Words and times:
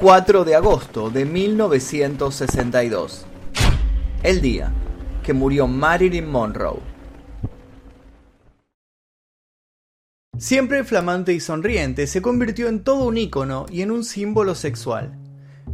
4 0.00 0.44
de 0.44 0.54
agosto 0.54 1.10
de 1.10 1.24
1962. 1.24 3.26
El 4.22 4.40
día 4.40 4.72
que 5.24 5.32
murió 5.32 5.66
Marilyn 5.66 6.30
Monroe. 6.30 6.78
Siempre 10.38 10.84
flamante 10.84 11.32
y 11.32 11.40
sonriente, 11.40 12.06
se 12.06 12.22
convirtió 12.22 12.68
en 12.68 12.84
todo 12.84 13.06
un 13.06 13.18
ícono 13.18 13.66
y 13.68 13.82
en 13.82 13.90
un 13.90 14.04
símbolo 14.04 14.54
sexual. 14.54 15.18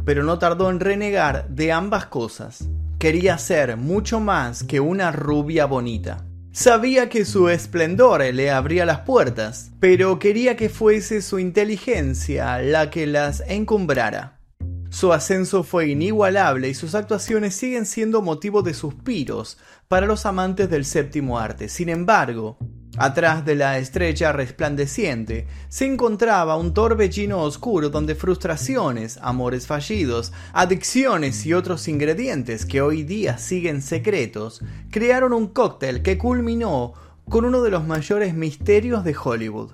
Pero 0.05 0.23
no 0.23 0.39
tardó 0.39 0.71
en 0.71 0.79
renegar 0.79 1.47
de 1.49 1.71
ambas 1.71 2.07
cosas. 2.07 2.67
Quería 2.97 3.37
ser 3.37 3.77
mucho 3.77 4.19
más 4.19 4.63
que 4.63 4.79
una 4.79 5.11
rubia 5.11 5.67
bonita. 5.67 6.25
Sabía 6.55 7.09
que 7.09 7.25
su 7.25 7.49
esplendor 7.49 8.21
le 8.33 8.49
abría 8.49 8.85
las 8.85 9.01
puertas, 9.01 9.73
pero 9.81 10.19
quería 10.19 10.55
que 10.55 10.69
fuese 10.69 11.21
su 11.21 11.37
inteligencia 11.37 12.59
la 12.59 12.89
que 12.89 13.07
las 13.07 13.43
encumbrara. 13.45 14.39
Su 14.89 15.11
ascenso 15.11 15.63
fue 15.63 15.89
inigualable 15.89 16.69
y 16.69 16.73
sus 16.73 16.95
actuaciones 16.95 17.55
siguen 17.55 17.85
siendo 17.85 18.21
motivo 18.21 18.61
de 18.61 18.73
suspiros 18.73 19.57
para 19.89 20.05
los 20.05 20.25
amantes 20.25 20.69
del 20.69 20.85
séptimo 20.85 21.37
arte. 21.37 21.67
Sin 21.67 21.89
embargo, 21.89 22.57
Atrás 22.97 23.43
de 23.43 23.55
la 23.55 23.77
estrella 23.77 24.31
resplandeciente 24.31 25.47
se 25.67 25.85
encontraba 25.85 26.55
un 26.55 26.73
torbellino 26.73 27.41
oscuro 27.41 27.89
donde 27.89 28.15
frustraciones, 28.15 29.19
amores 29.21 29.67
fallidos, 29.67 30.31
adicciones 30.53 31.45
y 31.45 31.53
otros 31.53 31.89
ingredientes 31.89 32.65
que 32.65 32.81
hoy 32.81 33.03
día 33.03 33.37
siguen 33.37 33.81
secretos 33.81 34.61
crearon 34.91 35.33
un 35.33 35.47
cóctel 35.47 36.03
que 36.03 36.17
culminó 36.17 36.93
con 37.27 37.43
uno 37.43 37.61
de 37.63 37.71
los 37.71 37.85
mayores 37.85 38.33
misterios 38.33 39.03
de 39.03 39.15
Hollywood. 39.21 39.71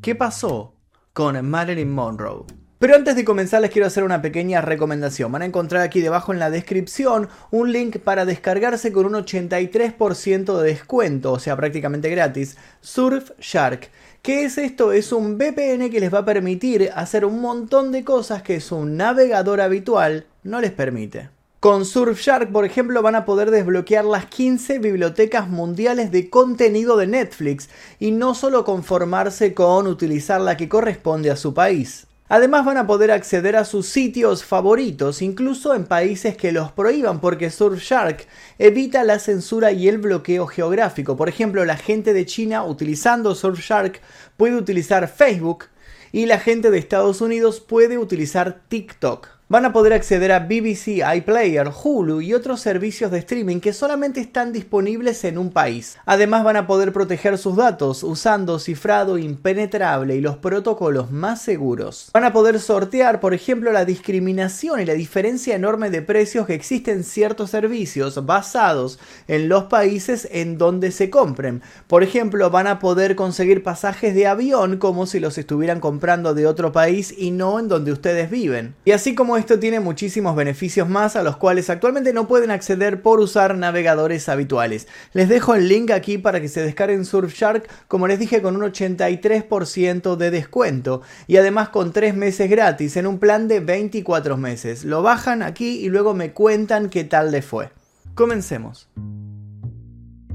¿Qué 0.00 0.14
pasó 0.14 0.74
con 1.12 1.46
Marilyn 1.46 1.92
Monroe? 1.92 2.46
Pero 2.86 2.98
antes 2.98 3.16
de 3.16 3.24
comenzar 3.24 3.60
les 3.62 3.72
quiero 3.72 3.88
hacer 3.88 4.04
una 4.04 4.22
pequeña 4.22 4.60
recomendación. 4.60 5.32
Van 5.32 5.42
a 5.42 5.46
encontrar 5.46 5.82
aquí 5.82 6.00
debajo 6.00 6.32
en 6.32 6.38
la 6.38 6.50
descripción 6.50 7.28
un 7.50 7.72
link 7.72 7.98
para 7.98 8.24
descargarse 8.24 8.92
con 8.92 9.06
un 9.06 9.14
83% 9.14 10.56
de 10.56 10.68
descuento, 10.68 11.32
o 11.32 11.40
sea 11.40 11.56
prácticamente 11.56 12.08
gratis, 12.10 12.56
Surfshark. 12.82 13.90
¿Qué 14.22 14.44
es 14.44 14.56
esto? 14.56 14.92
Es 14.92 15.10
un 15.10 15.36
VPN 15.36 15.90
que 15.90 15.98
les 15.98 16.14
va 16.14 16.18
a 16.18 16.24
permitir 16.24 16.92
hacer 16.94 17.24
un 17.24 17.40
montón 17.40 17.90
de 17.90 18.04
cosas 18.04 18.44
que 18.44 18.60
su 18.60 18.84
navegador 18.84 19.60
habitual 19.60 20.26
no 20.44 20.60
les 20.60 20.70
permite. 20.70 21.30
Con 21.58 21.86
Surfshark, 21.86 22.52
por 22.52 22.64
ejemplo, 22.64 23.02
van 23.02 23.16
a 23.16 23.24
poder 23.24 23.50
desbloquear 23.50 24.04
las 24.04 24.26
15 24.26 24.78
bibliotecas 24.78 25.48
mundiales 25.48 26.12
de 26.12 26.30
contenido 26.30 26.96
de 26.96 27.08
Netflix 27.08 27.68
y 27.98 28.12
no 28.12 28.36
solo 28.36 28.64
conformarse 28.64 29.54
con 29.54 29.88
utilizar 29.88 30.40
la 30.40 30.56
que 30.56 30.68
corresponde 30.68 31.32
a 31.32 31.36
su 31.36 31.52
país. 31.52 32.06
Además 32.28 32.64
van 32.64 32.76
a 32.76 32.86
poder 32.88 33.12
acceder 33.12 33.54
a 33.54 33.64
sus 33.64 33.86
sitios 33.86 34.44
favoritos, 34.44 35.22
incluso 35.22 35.74
en 35.74 35.84
países 35.84 36.36
que 36.36 36.50
los 36.50 36.72
prohíban, 36.72 37.20
porque 37.20 37.50
Surfshark 37.50 38.26
evita 38.58 39.04
la 39.04 39.20
censura 39.20 39.70
y 39.70 39.86
el 39.86 39.98
bloqueo 39.98 40.48
geográfico. 40.48 41.16
Por 41.16 41.28
ejemplo, 41.28 41.64
la 41.64 41.76
gente 41.76 42.12
de 42.12 42.26
China 42.26 42.64
utilizando 42.64 43.34
Surfshark 43.36 44.00
puede 44.36 44.56
utilizar 44.56 45.06
Facebook 45.06 45.66
y 46.10 46.26
la 46.26 46.40
gente 46.40 46.72
de 46.72 46.78
Estados 46.78 47.20
Unidos 47.20 47.60
puede 47.60 47.96
utilizar 47.96 48.60
TikTok 48.68 49.35
van 49.48 49.64
a 49.64 49.72
poder 49.72 49.92
acceder 49.92 50.32
a 50.32 50.40
BBC, 50.40 51.04
iPlayer, 51.14 51.70
Hulu 51.70 52.20
y 52.20 52.34
otros 52.34 52.60
servicios 52.60 53.12
de 53.12 53.18
streaming 53.18 53.60
que 53.60 53.72
solamente 53.72 54.18
están 54.18 54.52
disponibles 54.52 55.22
en 55.22 55.38
un 55.38 55.50
país. 55.50 55.98
Además 56.04 56.42
van 56.42 56.56
a 56.56 56.66
poder 56.66 56.92
proteger 56.92 57.38
sus 57.38 57.54
datos 57.54 58.02
usando 58.02 58.58
cifrado 58.58 59.18
impenetrable 59.18 60.16
y 60.16 60.20
los 60.20 60.38
protocolos 60.38 61.12
más 61.12 61.42
seguros. 61.42 62.10
Van 62.12 62.24
a 62.24 62.32
poder 62.32 62.58
sortear, 62.58 63.20
por 63.20 63.34
ejemplo, 63.34 63.70
la 63.70 63.84
discriminación 63.84 64.80
y 64.80 64.84
la 64.84 64.94
diferencia 64.94 65.54
enorme 65.54 65.90
de 65.90 66.02
precios 66.02 66.46
que 66.46 66.54
existen 66.54 66.96
en 66.96 67.04
ciertos 67.04 67.50
servicios 67.50 68.26
basados 68.26 68.98
en 69.28 69.48
los 69.48 69.64
países 69.64 70.26
en 70.32 70.58
donde 70.58 70.90
se 70.90 71.08
compren. 71.08 71.62
Por 71.86 72.02
ejemplo, 72.02 72.50
van 72.50 72.66
a 72.66 72.80
poder 72.80 73.14
conseguir 73.14 73.62
pasajes 73.62 74.12
de 74.14 74.26
avión 74.26 74.78
como 74.78 75.06
si 75.06 75.20
los 75.20 75.38
estuvieran 75.38 75.78
comprando 75.78 76.34
de 76.34 76.46
otro 76.48 76.72
país 76.72 77.14
y 77.16 77.30
no 77.30 77.60
en 77.60 77.68
donde 77.68 77.92
ustedes 77.92 78.28
viven. 78.28 78.74
Y 78.84 78.90
así 78.90 79.14
como 79.14 79.35
esto 79.36 79.58
tiene 79.58 79.80
muchísimos 79.80 80.36
beneficios 80.36 80.88
más 80.88 81.16
a 81.16 81.22
los 81.22 81.36
cuales 81.36 81.70
actualmente 81.70 82.12
no 82.12 82.28
pueden 82.28 82.50
acceder 82.50 83.02
por 83.02 83.20
usar 83.20 83.56
navegadores 83.56 84.28
habituales. 84.28 84.88
Les 85.12 85.28
dejo 85.28 85.54
el 85.54 85.68
link 85.68 85.90
aquí 85.90 86.18
para 86.18 86.40
que 86.40 86.48
se 86.48 86.62
descarguen 86.62 87.04
Surfshark, 87.04 87.68
como 87.88 88.06
les 88.06 88.18
dije, 88.18 88.42
con 88.42 88.56
un 88.56 88.62
83% 88.62 90.16
de 90.16 90.30
descuento 90.30 91.02
y 91.26 91.36
además 91.36 91.68
con 91.68 91.92
3 91.92 92.14
meses 92.14 92.50
gratis 92.50 92.96
en 92.96 93.06
un 93.06 93.18
plan 93.18 93.48
de 93.48 93.60
24 93.60 94.36
meses. 94.36 94.84
Lo 94.84 95.02
bajan 95.02 95.42
aquí 95.42 95.78
y 95.78 95.88
luego 95.88 96.14
me 96.14 96.32
cuentan 96.32 96.90
qué 96.90 97.04
tal 97.04 97.30
les 97.30 97.44
fue. 97.44 97.70
Comencemos. 98.14 98.88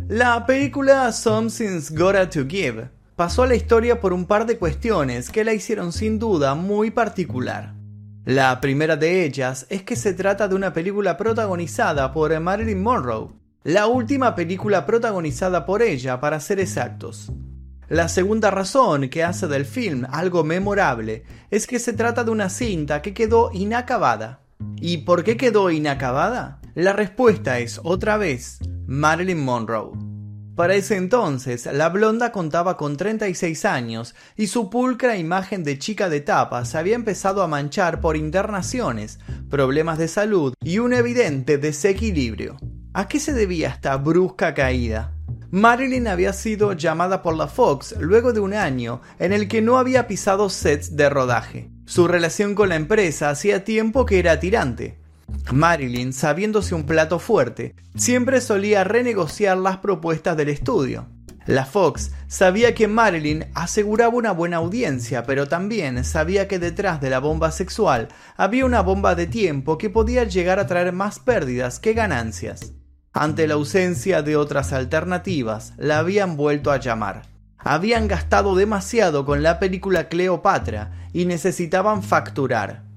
La 0.07 0.45
película 0.45 1.11
Something's 1.11 1.91
Gotta 1.91 2.29
to 2.29 2.45
Give 2.47 2.89
pasó 3.15 3.43
a 3.43 3.47
la 3.47 3.55
historia 3.55 4.01
por 4.01 4.13
un 4.13 4.25
par 4.25 4.45
de 4.45 4.57
cuestiones 4.57 5.29
que 5.29 5.43
la 5.43 5.53
hicieron 5.53 5.93
sin 5.93 6.19
duda 6.19 6.55
muy 6.55 6.91
particular. 6.91 7.80
La 8.25 8.61
primera 8.61 8.97
de 8.97 9.25
ellas 9.25 9.65
es 9.69 9.81
que 9.81 9.95
se 9.95 10.13
trata 10.13 10.47
de 10.47 10.53
una 10.53 10.73
película 10.73 11.17
protagonizada 11.17 12.13
por 12.13 12.39
Marilyn 12.39 12.83
Monroe, 12.83 13.29
la 13.63 13.87
última 13.87 14.35
película 14.35 14.85
protagonizada 14.85 15.65
por 15.65 15.81
ella 15.81 16.19
para 16.19 16.39
ser 16.39 16.59
exactos. 16.59 17.31
La 17.89 18.09
segunda 18.09 18.51
razón 18.51 19.09
que 19.09 19.23
hace 19.23 19.47
del 19.47 19.65
film 19.65 20.05
algo 20.11 20.43
memorable 20.43 21.23
es 21.49 21.65
que 21.65 21.79
se 21.79 21.93
trata 21.93 22.23
de 22.23 22.29
una 22.29 22.49
cinta 22.49 23.01
que 23.01 23.15
quedó 23.15 23.49
inacabada. 23.53 24.41
¿Y 24.75 24.99
por 24.99 25.23
qué 25.23 25.35
quedó 25.35 25.71
inacabada? 25.71 26.61
La 26.75 26.93
respuesta 26.93 27.57
es 27.57 27.81
otra 27.83 28.17
vez 28.17 28.59
Marilyn 28.85 29.43
Monroe. 29.43 30.10
Para 30.55 30.75
ese 30.75 30.97
entonces, 30.97 31.65
la 31.65 31.87
blonda 31.89 32.31
contaba 32.33 32.75
con 32.75 32.97
36 32.97 33.63
años 33.63 34.15
y 34.35 34.47
su 34.47 34.69
pulcra 34.69 35.15
imagen 35.15 35.63
de 35.63 35.79
chica 35.79 36.09
de 36.09 36.19
tapas 36.19 36.75
había 36.75 36.95
empezado 36.95 37.41
a 37.41 37.47
manchar 37.47 38.01
por 38.01 38.17
internaciones, 38.17 39.19
problemas 39.49 39.97
de 39.97 40.09
salud 40.09 40.53
y 40.61 40.79
un 40.79 40.93
evidente 40.93 41.57
desequilibrio. 41.57 42.57
¿A 42.93 43.07
qué 43.07 43.21
se 43.21 43.31
debía 43.31 43.69
esta 43.69 43.95
brusca 43.95 44.53
caída? 44.53 45.13
Marilyn 45.51 46.07
había 46.07 46.33
sido 46.33 46.73
llamada 46.73 47.21
por 47.21 47.35
la 47.35 47.47
Fox 47.47 47.95
luego 47.99 48.33
de 48.33 48.41
un 48.41 48.53
año 48.53 49.01
en 49.19 49.33
el 49.33 49.47
que 49.47 49.61
no 49.61 49.77
había 49.77 50.07
pisado 50.07 50.49
sets 50.49 50.97
de 50.97 51.09
rodaje. 51.09 51.71
Su 51.85 52.07
relación 52.07 52.55
con 52.55 52.69
la 52.69 52.75
empresa 52.75 53.29
hacía 53.29 53.63
tiempo 53.63 54.05
que 54.05 54.19
era 54.19 54.39
tirante, 54.39 55.00
Marilyn, 55.51 56.13
sabiéndose 56.13 56.75
un 56.75 56.85
plato 56.85 57.19
fuerte, 57.19 57.75
siempre 57.95 58.41
solía 58.41 58.83
renegociar 58.83 59.57
las 59.57 59.77
propuestas 59.77 60.37
del 60.37 60.49
estudio. 60.49 61.07
La 61.47 61.65
Fox 61.65 62.11
sabía 62.27 62.75
que 62.75 62.87
Marilyn 62.87 63.45
aseguraba 63.55 64.15
una 64.15 64.31
buena 64.31 64.57
audiencia, 64.57 65.23
pero 65.23 65.47
también 65.47 66.03
sabía 66.03 66.47
que 66.47 66.59
detrás 66.59 67.01
de 67.01 67.09
la 67.09 67.19
bomba 67.19 67.51
sexual 67.51 68.09
había 68.37 68.65
una 68.65 68.81
bomba 68.81 69.15
de 69.15 69.25
tiempo 69.25 69.77
que 69.77 69.89
podía 69.89 70.23
llegar 70.23 70.59
a 70.59 70.67
traer 70.67 70.93
más 70.93 71.19
pérdidas 71.19 71.79
que 71.79 71.93
ganancias. 71.93 72.73
Ante 73.11 73.47
la 73.47 73.55
ausencia 73.55 74.21
de 74.21 74.37
otras 74.37 74.71
alternativas, 74.71 75.73
la 75.77 75.97
habían 75.97 76.37
vuelto 76.37 76.71
a 76.71 76.77
llamar. 76.77 77.23
Habían 77.57 78.07
gastado 78.07 78.55
demasiado 78.55 79.25
con 79.25 79.43
la 79.43 79.59
película 79.59 80.09
Cleopatra 80.09 81.09
y 81.11 81.25
necesitaban 81.25 82.03
facturar. 82.03 82.90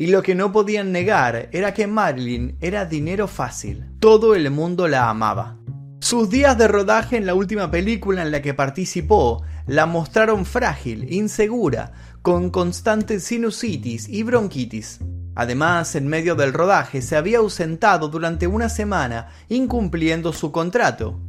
Y 0.00 0.06
lo 0.06 0.22
que 0.22 0.34
no 0.34 0.50
podían 0.50 0.92
negar 0.92 1.50
era 1.52 1.74
que 1.74 1.86
Marilyn 1.86 2.56
era 2.62 2.86
dinero 2.86 3.28
fácil. 3.28 3.84
Todo 4.00 4.34
el 4.34 4.50
mundo 4.50 4.88
la 4.88 5.10
amaba. 5.10 5.58
Sus 6.00 6.30
días 6.30 6.56
de 6.56 6.68
rodaje 6.68 7.18
en 7.18 7.26
la 7.26 7.34
última 7.34 7.70
película 7.70 8.22
en 8.22 8.30
la 8.30 8.40
que 8.40 8.54
participó 8.54 9.44
la 9.66 9.84
mostraron 9.84 10.46
frágil, 10.46 11.12
insegura, 11.12 11.92
con 12.22 12.48
constantes 12.48 13.24
sinusitis 13.24 14.08
y 14.08 14.22
bronquitis. 14.22 15.00
Además, 15.34 15.94
en 15.94 16.08
medio 16.08 16.34
del 16.34 16.54
rodaje 16.54 17.02
se 17.02 17.18
había 17.18 17.36
ausentado 17.36 18.08
durante 18.08 18.46
una 18.46 18.70
semana 18.70 19.28
incumpliendo 19.50 20.32
su 20.32 20.50
contrato. 20.50 21.20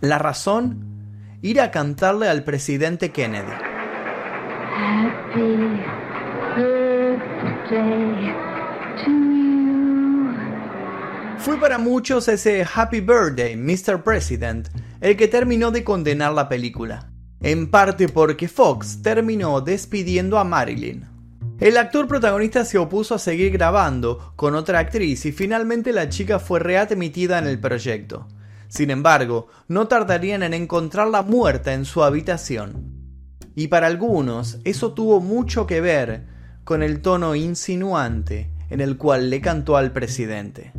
La 0.00 0.20
razón, 0.20 0.84
ir 1.42 1.60
a 1.60 1.72
cantarle 1.72 2.28
al 2.28 2.44
presidente 2.44 3.10
Kennedy. 3.10 3.50
Fue 11.38 11.56
para 11.60 11.78
muchos 11.78 12.26
ese 12.26 12.66
Happy 12.74 12.98
Birthday, 13.00 13.54
Mr. 13.54 14.02
President, 14.02 14.68
el 15.00 15.16
que 15.16 15.28
terminó 15.28 15.70
de 15.70 15.84
condenar 15.84 16.32
la 16.32 16.48
película, 16.48 17.12
en 17.40 17.70
parte 17.70 18.08
porque 18.08 18.48
Fox 18.48 19.02
terminó 19.02 19.60
despidiendo 19.60 20.40
a 20.40 20.44
Marilyn. 20.44 21.06
El 21.60 21.76
actor 21.76 22.08
protagonista 22.08 22.64
se 22.64 22.76
opuso 22.76 23.14
a 23.14 23.20
seguir 23.20 23.52
grabando 23.52 24.32
con 24.34 24.56
otra 24.56 24.80
actriz 24.80 25.24
y 25.26 25.30
finalmente 25.30 25.92
la 25.92 26.08
chica 26.08 26.40
fue 26.40 26.58
readmitida 26.58 27.38
en 27.38 27.46
el 27.46 27.60
proyecto. 27.60 28.26
Sin 28.66 28.90
embargo, 28.90 29.46
no 29.68 29.86
tardarían 29.86 30.42
en 30.42 30.54
encontrarla 30.54 31.22
muerta 31.22 31.72
en 31.72 31.84
su 31.84 32.02
habitación. 32.02 32.96
Y 33.54 33.68
para 33.68 33.86
algunos 33.86 34.58
eso 34.64 34.92
tuvo 34.92 35.20
mucho 35.20 35.68
que 35.68 35.80
ver 35.80 36.39
con 36.64 36.82
el 36.82 37.02
tono 37.02 37.34
insinuante 37.34 38.50
en 38.70 38.80
el 38.80 38.96
cual 38.96 39.30
le 39.30 39.40
cantó 39.40 39.76
al 39.76 39.92
presidente. 39.92 40.72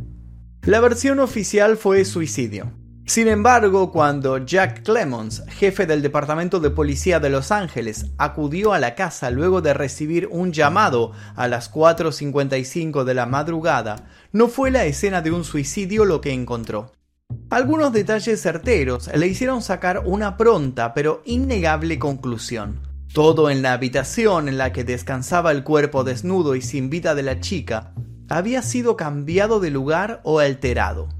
La 0.62 0.80
versión 0.80 1.20
oficial 1.20 1.76
fue 1.76 2.04
suicidio. 2.04 2.72
Sin 3.04 3.26
embargo, 3.26 3.90
cuando 3.90 4.38
Jack 4.38 4.84
Clemons, 4.84 5.42
jefe 5.48 5.86
del 5.86 6.02
Departamento 6.02 6.60
de 6.60 6.70
Policía 6.70 7.18
de 7.18 7.30
Los 7.30 7.50
Ángeles, 7.50 8.06
acudió 8.16 8.72
a 8.72 8.78
la 8.78 8.94
casa 8.94 9.30
luego 9.30 9.60
de 9.60 9.74
recibir 9.74 10.28
un 10.30 10.52
llamado 10.52 11.12
a 11.34 11.48
las 11.48 11.70
4.55 11.72 13.02
de 13.02 13.14
la 13.14 13.26
madrugada, 13.26 14.08
no 14.30 14.46
fue 14.48 14.70
la 14.70 14.84
escena 14.84 15.20
de 15.20 15.32
un 15.32 15.42
suicidio 15.42 16.04
lo 16.04 16.20
que 16.20 16.32
encontró. 16.32 16.92
Algunos 17.50 17.92
detalles 17.92 18.40
certeros 18.40 19.10
le 19.14 19.26
hicieron 19.26 19.62
sacar 19.62 20.02
una 20.04 20.36
pronta 20.36 20.94
pero 20.94 21.22
innegable 21.24 21.98
conclusión. 21.98 22.91
Todo 23.12 23.50
en 23.50 23.60
la 23.60 23.74
habitación 23.74 24.48
en 24.48 24.56
la 24.56 24.72
que 24.72 24.84
descansaba 24.84 25.50
el 25.50 25.64
cuerpo 25.64 26.02
desnudo 26.02 26.54
y 26.56 26.62
sin 26.62 26.88
vida 26.88 27.14
de 27.14 27.22
la 27.22 27.40
chica 27.40 27.92
había 28.30 28.62
sido 28.62 28.96
cambiado 28.96 29.60
de 29.60 29.70
lugar 29.70 30.22
o 30.24 30.38
alterado. 30.38 31.10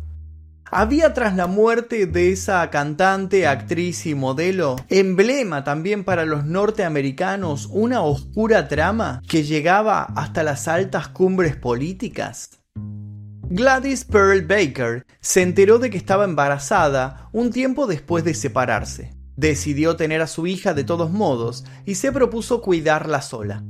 Había 0.64 1.12
tras 1.12 1.36
la 1.36 1.46
muerte 1.46 2.06
de 2.06 2.32
esa 2.32 2.70
cantante, 2.70 3.46
actriz 3.46 4.06
y 4.06 4.14
modelo, 4.14 4.76
emblema 4.88 5.64
también 5.64 6.02
para 6.02 6.24
los 6.24 6.46
norteamericanos, 6.46 7.68
una 7.70 8.00
oscura 8.00 8.68
trama 8.68 9.20
que 9.28 9.42
llegaba 9.42 10.04
hasta 10.16 10.42
las 10.42 10.68
altas 10.68 11.08
cumbres 11.08 11.56
políticas. 11.56 12.62
Gladys 13.50 14.06
Pearl 14.06 14.46
Baker 14.46 15.04
se 15.20 15.42
enteró 15.42 15.78
de 15.78 15.90
que 15.90 15.98
estaba 15.98 16.24
embarazada 16.24 17.28
un 17.32 17.50
tiempo 17.50 17.86
después 17.86 18.24
de 18.24 18.32
separarse. 18.32 19.21
Decidió 19.36 19.96
tener 19.96 20.20
a 20.20 20.26
su 20.26 20.46
hija 20.46 20.74
de 20.74 20.84
todos 20.84 21.10
modos 21.10 21.64
y 21.86 21.94
se 21.94 22.12
propuso 22.12 22.60
cuidarla 22.60 23.22
sola. 23.22 23.62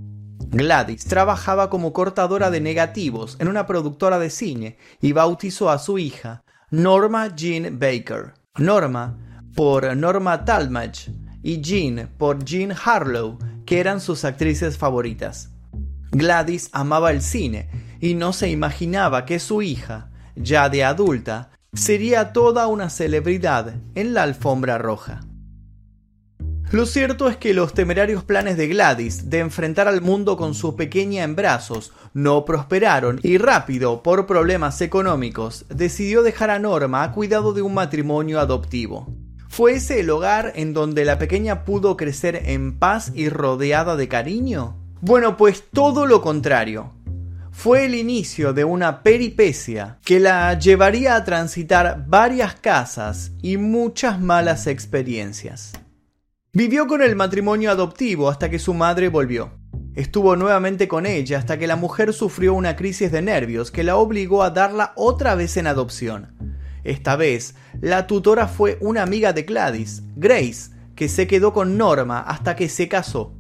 Gladys 0.49 1.05
trabajaba 1.07 1.71
como 1.71 1.93
cortadora 1.93 2.51
de 2.51 2.61
negativos 2.61 3.37
en 3.39 3.49
una 3.49 3.67
productora 3.67 4.19
de 4.19 4.29
cine 4.29 4.77
y 5.01 5.13
bautizó 5.13 5.71
a 5.71 5.79
su 5.79 5.99
hija 5.99 6.43
Norma 6.71 7.35
Jean 7.35 7.79
Baker. 7.79 8.35
Norma 8.59 9.19
por 9.55 9.97
Norma 9.97 10.45
Talmadge 10.45 11.11
y 11.43 11.61
Jean 11.63 12.11
por 12.19 12.45
Jean 12.45 12.73
Harlow, 12.73 13.39
que 13.65 13.81
eran 13.81 14.01
sus 14.01 14.25
actrices 14.25 14.77
favoritas. 14.77 15.51
Gladys 16.11 16.69
amaba 16.73 17.11
el 17.11 17.23
cine 17.23 17.71
y 18.01 18.15
no 18.15 18.35
se 18.35 18.51
imaginaba 18.51 19.25
que 19.25 19.39
su 19.39 19.63
hija, 19.63 20.11
ya 20.37 20.69
de 20.69 20.85
adulta, 20.85 21.51
sería 21.73 22.35
toda 22.35 22.67
una 22.67 22.91
celebridad 22.91 23.75
en 23.95 24.13
la 24.13 24.25
alfombra 24.25 24.77
roja. 24.77 25.21
Lo 26.73 26.87
cierto 26.87 27.29
es 27.29 27.37
que 27.37 27.53
los 27.53 27.75
temerarios 27.75 28.25
planes 28.25 28.57
de 28.57 28.67
Gladys 28.67 29.29
de 29.29 29.41
enfrentar 29.41 29.89
al 29.89 30.01
mundo 30.01 30.39
con 30.39 30.55
su 30.55 30.75
pequeña 30.75 31.23
en 31.23 31.37
brazos 31.37 31.93
no 32.15 32.47
prosperaron 32.47 33.21
y 33.23 33.37
rápido, 33.37 34.03
por 34.03 34.27
problemas 34.27 34.81
económicos, 34.81 35.67
decidió 35.69 36.23
dejar 36.23 36.49
a 36.49 36.59
Norma 36.59 37.03
a 37.03 37.13
cuidado 37.13 37.53
de 37.53 37.61
un 37.61 37.75
matrimonio 37.75 38.41
adoptivo. 38.41 39.07
¿Fue 39.51 39.75
ese 39.75 40.01
el 40.01 40.09
hogar 40.09 40.55
en 40.57 40.73
donde 40.73 41.05
la 41.05 41.19
pequeña 41.19 41.67
pudo 41.67 41.99
crecer 41.99 42.41
en 42.47 42.79
paz 42.79 43.13
y 43.15 43.29
rodeada 43.29 43.95
de 43.95 44.09
cariño? 44.09 44.79
Bueno, 45.03 45.37
pues 45.37 45.65
todo 45.75 46.07
lo 46.07 46.23
contrario. 46.23 46.95
Fue 47.51 47.85
el 47.85 47.95
inicio 47.95 48.55
de 48.55 48.65
una 48.65 49.03
peripecia 49.03 49.99
que 50.03 50.21
la 50.21 50.59
llevaría 50.59 51.17
a 51.17 51.25
transitar 51.25 52.07
varias 52.07 52.55
casas 52.55 53.33
y 53.43 53.59
muchas 53.59 54.19
malas 54.19 54.67
experiencias. 54.67 55.75
Vivió 56.55 56.87
con 56.87 57.01
el 57.01 57.17
matrimonio 57.17 57.71
adoptivo 57.71 58.29
hasta 58.29 58.51
que 58.51 58.59
su 58.59 58.75
madre 58.75 59.09
volvió. 59.09 59.53
Estuvo 59.95 60.37
nuevamente 60.37 60.87
con 60.87 61.07
ella 61.07 61.39
hasta 61.39 61.59
que 61.59 61.67
la 61.67 61.77
mujer 61.77 62.13
sufrió 62.13 62.53
una 62.53 62.77
crisis 62.77 63.11
de 63.11 63.23
nervios 63.23 63.71
que 63.71 63.83
la 63.83 63.97
obligó 63.97 64.43
a 64.43 64.51
darla 64.51 64.93
otra 64.97 65.35
vez 65.35 65.57
en 65.57 65.67
adopción. 65.67 66.59
Esta 66.85 67.17
vez, 67.17 67.55
la 67.81 68.07
tutora 68.07 68.49
fue 68.49 68.77
una 68.83 69.03
amiga 69.03 69.33
de 69.33 69.45
Gladys, 69.45 70.03
Grace, 70.15 70.73
que 70.95 71.09
se 71.09 71.27
quedó 71.27 71.55
con 71.55 71.79
Norma 71.79 72.21
hasta 72.21 72.55
que 72.55 72.69
se 72.69 72.87
casó. 72.87 73.35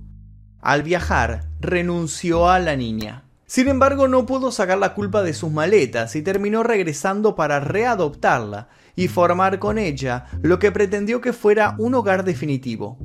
Al 0.62 0.82
viajar, 0.82 1.50
renunció 1.60 2.48
a 2.48 2.60
la 2.60 2.76
niña. 2.76 3.24
Sin 3.52 3.68
embargo, 3.68 4.08
no 4.08 4.24
pudo 4.24 4.50
sacar 4.50 4.78
la 4.78 4.94
culpa 4.94 5.20
de 5.22 5.34
sus 5.34 5.50
maletas 5.52 6.16
y 6.16 6.22
terminó 6.22 6.62
regresando 6.62 7.34
para 7.34 7.60
readoptarla 7.60 8.70
y 8.96 9.08
formar 9.08 9.58
con 9.58 9.76
ella 9.76 10.24
lo 10.40 10.58
que 10.58 10.72
pretendió 10.72 11.20
que 11.20 11.34
fuera 11.34 11.76
un 11.78 11.94
hogar 11.94 12.24
definitivo. 12.24 12.98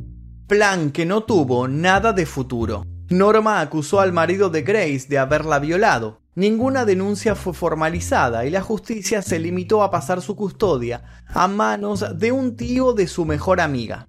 Plan 0.48 0.92
que 0.92 1.06
no 1.06 1.24
tuvo 1.24 1.68
nada 1.68 2.14
de 2.14 2.26
futuro. 2.26 2.86
Norma 3.10 3.60
acusó 3.60 4.00
al 4.00 4.14
marido 4.14 4.50
de 4.50 4.62
Grace 4.62 5.08
de 5.10 5.18
haberla 5.18 5.60
violado. 5.60 6.22
Ninguna 6.34 6.86
denuncia 6.86 7.36
fue 7.36 7.54
formalizada 7.54 8.46
y 8.46 8.50
la 8.50 8.62
justicia 8.62 9.22
se 9.22 9.40
limitó 9.40 9.84
a 9.84 9.92
pasar 9.92 10.22
su 10.22 10.38
custodia 10.38 11.04
a 11.28 11.50
manos 11.50 12.18
de 12.18 12.32
un 12.32 12.56
tío 12.56 12.94
de 12.94 13.08
su 13.08 13.26
mejor 13.26 13.60
amiga. 13.60 14.08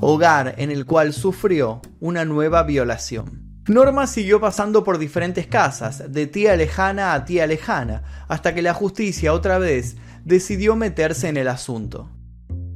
Hogar 0.00 0.54
en 0.56 0.70
el 0.70 0.86
cual 0.86 1.12
sufrió 1.12 1.82
una 2.00 2.24
nueva 2.24 2.62
violación. 2.62 3.45
Norma 3.68 4.06
siguió 4.06 4.40
pasando 4.40 4.84
por 4.84 4.98
diferentes 4.98 5.48
casas, 5.48 6.12
de 6.12 6.28
tía 6.28 6.54
lejana 6.54 7.14
a 7.14 7.24
tía 7.24 7.48
lejana, 7.48 8.04
hasta 8.28 8.54
que 8.54 8.62
la 8.62 8.74
justicia 8.74 9.32
otra 9.32 9.58
vez 9.58 9.96
decidió 10.24 10.76
meterse 10.76 11.28
en 11.28 11.36
el 11.36 11.48
asunto. 11.48 12.08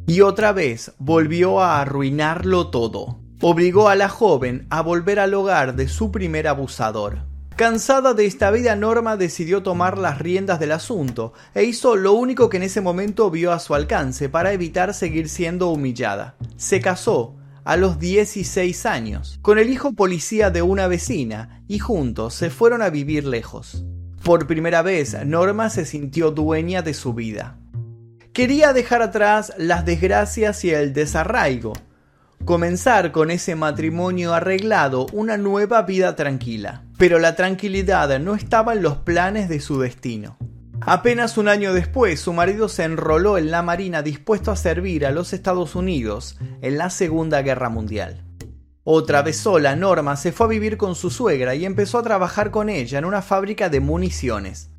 Y 0.08 0.22
otra 0.22 0.52
vez 0.52 0.92
volvió 0.98 1.60
a 1.60 1.80
arruinarlo 1.80 2.70
todo. 2.70 3.20
Obligó 3.40 3.88
a 3.88 3.94
la 3.94 4.08
joven 4.08 4.66
a 4.68 4.82
volver 4.82 5.20
al 5.20 5.32
hogar 5.34 5.76
de 5.76 5.86
su 5.86 6.10
primer 6.10 6.48
abusador. 6.48 7.18
Cansada 7.54 8.12
de 8.12 8.26
esta 8.26 8.50
vida, 8.50 8.74
Norma 8.74 9.16
decidió 9.16 9.62
tomar 9.62 9.96
las 9.96 10.18
riendas 10.18 10.58
del 10.58 10.72
asunto 10.72 11.34
e 11.54 11.62
hizo 11.62 11.94
lo 11.94 12.14
único 12.14 12.48
que 12.48 12.56
en 12.56 12.64
ese 12.64 12.80
momento 12.80 13.30
vio 13.30 13.52
a 13.52 13.60
su 13.60 13.76
alcance 13.76 14.28
para 14.28 14.52
evitar 14.52 14.92
seguir 14.92 15.28
siendo 15.28 15.68
humillada. 15.68 16.34
Se 16.56 16.80
casó 16.80 17.36
a 17.64 17.76
los 17.76 17.98
16 17.98 18.86
años, 18.86 19.38
con 19.42 19.58
el 19.58 19.70
hijo 19.70 19.92
policía 19.92 20.50
de 20.50 20.62
una 20.62 20.86
vecina, 20.86 21.62
y 21.68 21.78
juntos 21.78 22.34
se 22.34 22.50
fueron 22.50 22.82
a 22.82 22.90
vivir 22.90 23.24
lejos. 23.24 23.84
Por 24.22 24.46
primera 24.46 24.82
vez, 24.82 25.16
Norma 25.24 25.70
se 25.70 25.84
sintió 25.84 26.30
dueña 26.30 26.82
de 26.82 26.94
su 26.94 27.14
vida. 27.14 27.58
Quería 28.32 28.72
dejar 28.72 29.02
atrás 29.02 29.52
las 29.56 29.84
desgracias 29.84 30.64
y 30.64 30.70
el 30.70 30.92
desarraigo, 30.92 31.72
comenzar 32.44 33.12
con 33.12 33.30
ese 33.30 33.54
matrimonio 33.54 34.34
arreglado 34.34 35.06
una 35.12 35.36
nueva 35.36 35.82
vida 35.82 36.16
tranquila. 36.16 36.84
Pero 36.98 37.18
la 37.18 37.34
tranquilidad 37.34 38.18
no 38.20 38.34
estaba 38.34 38.74
en 38.74 38.82
los 38.82 38.98
planes 38.98 39.48
de 39.48 39.60
su 39.60 39.80
destino. 39.80 40.36
Apenas 40.82 41.36
un 41.36 41.48
año 41.48 41.74
después, 41.74 42.20
su 42.20 42.32
marido 42.32 42.68
se 42.68 42.84
enroló 42.84 43.36
en 43.36 43.50
la 43.50 43.62
Marina 43.62 44.02
dispuesto 44.02 44.50
a 44.50 44.56
servir 44.56 45.04
a 45.04 45.10
los 45.10 45.34
Estados 45.34 45.74
Unidos 45.74 46.38
en 46.62 46.78
la 46.78 46.88
Segunda 46.88 47.42
Guerra 47.42 47.68
Mundial. 47.68 48.24
Otra 48.82 49.20
vez 49.20 49.36
sola, 49.36 49.76
Norma 49.76 50.16
se 50.16 50.32
fue 50.32 50.46
a 50.46 50.48
vivir 50.48 50.78
con 50.78 50.94
su 50.94 51.10
suegra 51.10 51.54
y 51.54 51.66
empezó 51.66 51.98
a 51.98 52.02
trabajar 52.02 52.50
con 52.50 52.70
ella 52.70 52.98
en 52.98 53.04
una 53.04 53.20
fábrica 53.20 53.68
de 53.68 53.80
municiones. 53.80 54.70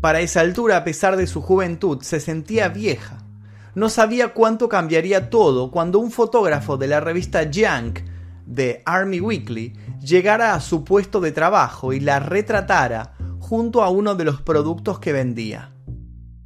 Para 0.00 0.20
esa 0.20 0.40
altura, 0.40 0.78
a 0.78 0.84
pesar 0.84 1.16
de 1.18 1.26
su 1.26 1.42
juventud, 1.42 2.00
se 2.00 2.20
sentía 2.20 2.68
vieja. 2.68 3.18
No 3.74 3.90
sabía 3.90 4.32
cuánto 4.32 4.68
cambiaría 4.68 5.28
todo 5.28 5.70
cuando 5.70 5.98
un 5.98 6.10
fotógrafo 6.10 6.78
de 6.78 6.86
la 6.86 7.00
revista 7.00 7.48
Junk 7.52 8.00
de 8.46 8.82
Army 8.86 9.20
Weekly 9.20 9.74
llegara 10.00 10.54
a 10.54 10.60
su 10.60 10.84
puesto 10.84 11.20
de 11.20 11.32
trabajo 11.32 11.92
y 11.92 12.00
la 12.00 12.18
retratara 12.18 13.14
junto 13.50 13.82
a 13.82 13.90
uno 13.90 14.14
de 14.14 14.22
los 14.22 14.40
productos 14.40 15.00
que 15.00 15.12
vendía. 15.12 15.72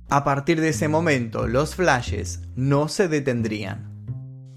A 0.09 0.25
partir 0.25 0.59
de 0.59 0.71
ese 0.71 0.89
momento, 0.89 1.47
los 1.47 1.75
flashes 1.75 2.41
no 2.57 2.89
se 2.89 3.09
detendrían. 3.09 4.07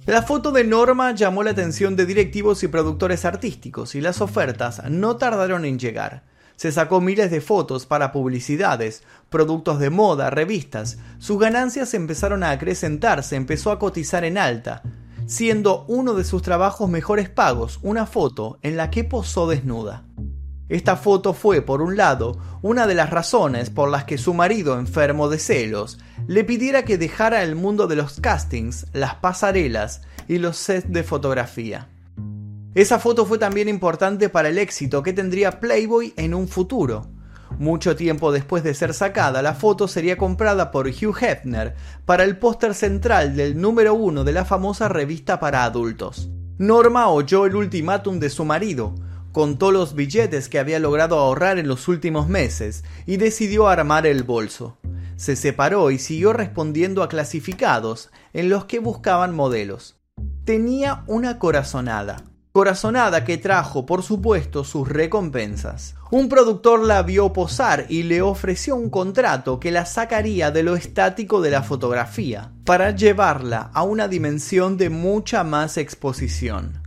La 0.06 0.22
foto 0.22 0.54
de 0.54 0.64
Norma 0.64 1.12
llamó 1.12 1.44
la 1.44 1.52
atención 1.52 1.98
de 1.98 2.06
directivos 2.06 2.64
y 2.64 2.70
productores 2.70 3.26
artísticos 3.26 3.96
y 3.96 4.00
las 4.00 4.22
ofertas 4.22 4.82
no 4.90 5.18
tardaron 5.18 5.66
en 5.66 5.78
llegar. 5.78 6.24
Se 6.56 6.72
sacó 6.72 7.02
miles 7.02 7.32
de 7.32 7.42
fotos 7.42 7.86
para 7.86 8.14
publicidades, 8.14 9.04
productos 9.28 9.78
de 9.80 9.90
moda, 9.90 10.30
revistas. 10.30 11.00
Sus 11.20 11.38
ganancias 11.40 11.94
empezaron 11.94 12.46
a 12.46 12.52
acrecentarse, 12.52 13.36
empezó 13.36 13.72
a 13.72 13.78
cotizar 13.78 14.24
en 14.24 14.38
alta, 14.38 14.84
siendo 15.26 15.84
uno 15.90 16.14
de 16.14 16.24
sus 16.24 16.44
trabajos 16.44 16.90
mejores 16.90 17.30
pagos 17.30 17.78
una 17.82 18.06
foto 18.06 18.58
en 18.62 18.78
la 18.78 18.90
que 18.90 19.04
posó 19.04 19.50
desnuda. 19.50 20.06
Esta 20.70 20.98
foto 20.98 21.34
fue, 21.34 21.62
por 21.62 21.82
un 21.82 21.96
lado, 21.96 22.38
una 22.62 22.88
de 22.88 22.96
las 22.96 23.10
razones 23.10 23.70
por 23.70 23.90
las 23.90 24.04
que 24.04 24.18
su 24.18 24.34
marido, 24.34 24.78
enfermo 24.78 25.30
de 25.30 25.40
celos, 25.40 25.98
le 26.28 26.44
pidiera 26.44 26.84
que 26.84 26.98
dejara 26.98 27.44
el 27.44 27.56
mundo 27.56 27.88
de 27.88 27.96
los 27.96 28.20
castings, 28.20 28.88
las 28.92 29.16
pasarelas 29.16 30.02
y 30.28 30.40
los 30.40 30.58
sets 30.58 30.92
de 30.92 31.04
fotografía. 31.04 31.88
Esa 32.76 33.00
foto 33.00 33.26
fue 33.26 33.38
también 33.38 33.70
importante 33.70 34.30
para 34.30 34.50
el 34.50 34.58
éxito 34.58 35.02
que 35.02 35.14
tendría 35.14 35.60
Playboy 35.60 36.14
en 36.18 36.34
un 36.34 36.50
futuro. 36.50 37.08
Mucho 37.58 37.96
tiempo 37.96 38.34
después 38.34 38.62
de 38.64 38.74
ser 38.74 38.94
sacada, 38.94 39.42
la 39.42 39.54
foto 39.56 39.88
sería 39.88 40.18
comprada 40.18 40.70
por 40.70 40.88
Hugh 40.88 41.16
Hefner 41.20 41.76
para 42.06 42.26
el 42.26 42.38
póster 42.38 42.76
central 42.76 43.36
del 43.38 43.60
número 43.60 43.94
uno 43.94 44.26
de 44.26 44.34
la 44.34 44.44
famosa 44.44 44.90
revista 44.90 45.40
para 45.40 45.64
adultos. 45.64 46.30
Norma 46.58 47.08
oyó 47.08 47.46
el 47.46 47.56
ultimátum 47.56 48.20
de 48.20 48.30
su 48.30 48.44
marido, 48.44 48.94
contó 49.38 49.72
los 49.72 49.94
billetes 49.94 50.50
que 50.50 50.58
había 50.58 50.80
logrado 50.80 51.20
ahorrar 51.20 51.60
en 51.60 51.68
los 51.68 51.88
últimos 51.88 52.28
meses 52.28 52.84
y 53.06 53.18
decidió 53.18 53.68
armar 53.68 54.08
el 54.08 54.24
bolso. 54.24 54.80
Se 55.16 55.36
separó 55.36 55.92
y 55.92 56.00
siguió 56.00 56.34
respondiendo 56.34 57.04
a 57.04 57.08
clasificados 57.08 58.10
en 58.34 58.50
los 58.50 58.66
que 58.66 58.80
buscaban 58.80 59.36
modelos. 59.36 60.00
Tenía 60.44 61.04
una 61.06 61.38
corazonada. 61.38 62.24
Corazonada 62.52 63.26
que 63.26 63.38
trajo, 63.38 63.86
por 63.86 64.02
supuesto, 64.02 64.64
sus 64.64 64.90
recompensas. 64.90 65.94
Un 66.10 66.30
productor 66.30 66.84
la 66.84 67.04
vio 67.04 67.32
posar 67.32 67.86
y 67.90 68.02
le 68.02 68.24
ofreció 68.24 68.76
un 68.76 68.90
contrato 68.90 69.60
que 69.60 69.70
la 69.70 69.86
sacaría 69.86 70.50
de 70.50 70.64
lo 70.64 70.76
estático 70.76 71.42
de 71.42 71.52
la 71.52 71.62
fotografía, 71.62 72.54
para 72.66 72.90
llevarla 72.90 73.70
a 73.72 73.84
una 73.84 74.08
dimensión 74.08 74.78
de 74.78 74.90
mucha 74.90 75.44
más 75.44 75.78
exposición 75.78 76.87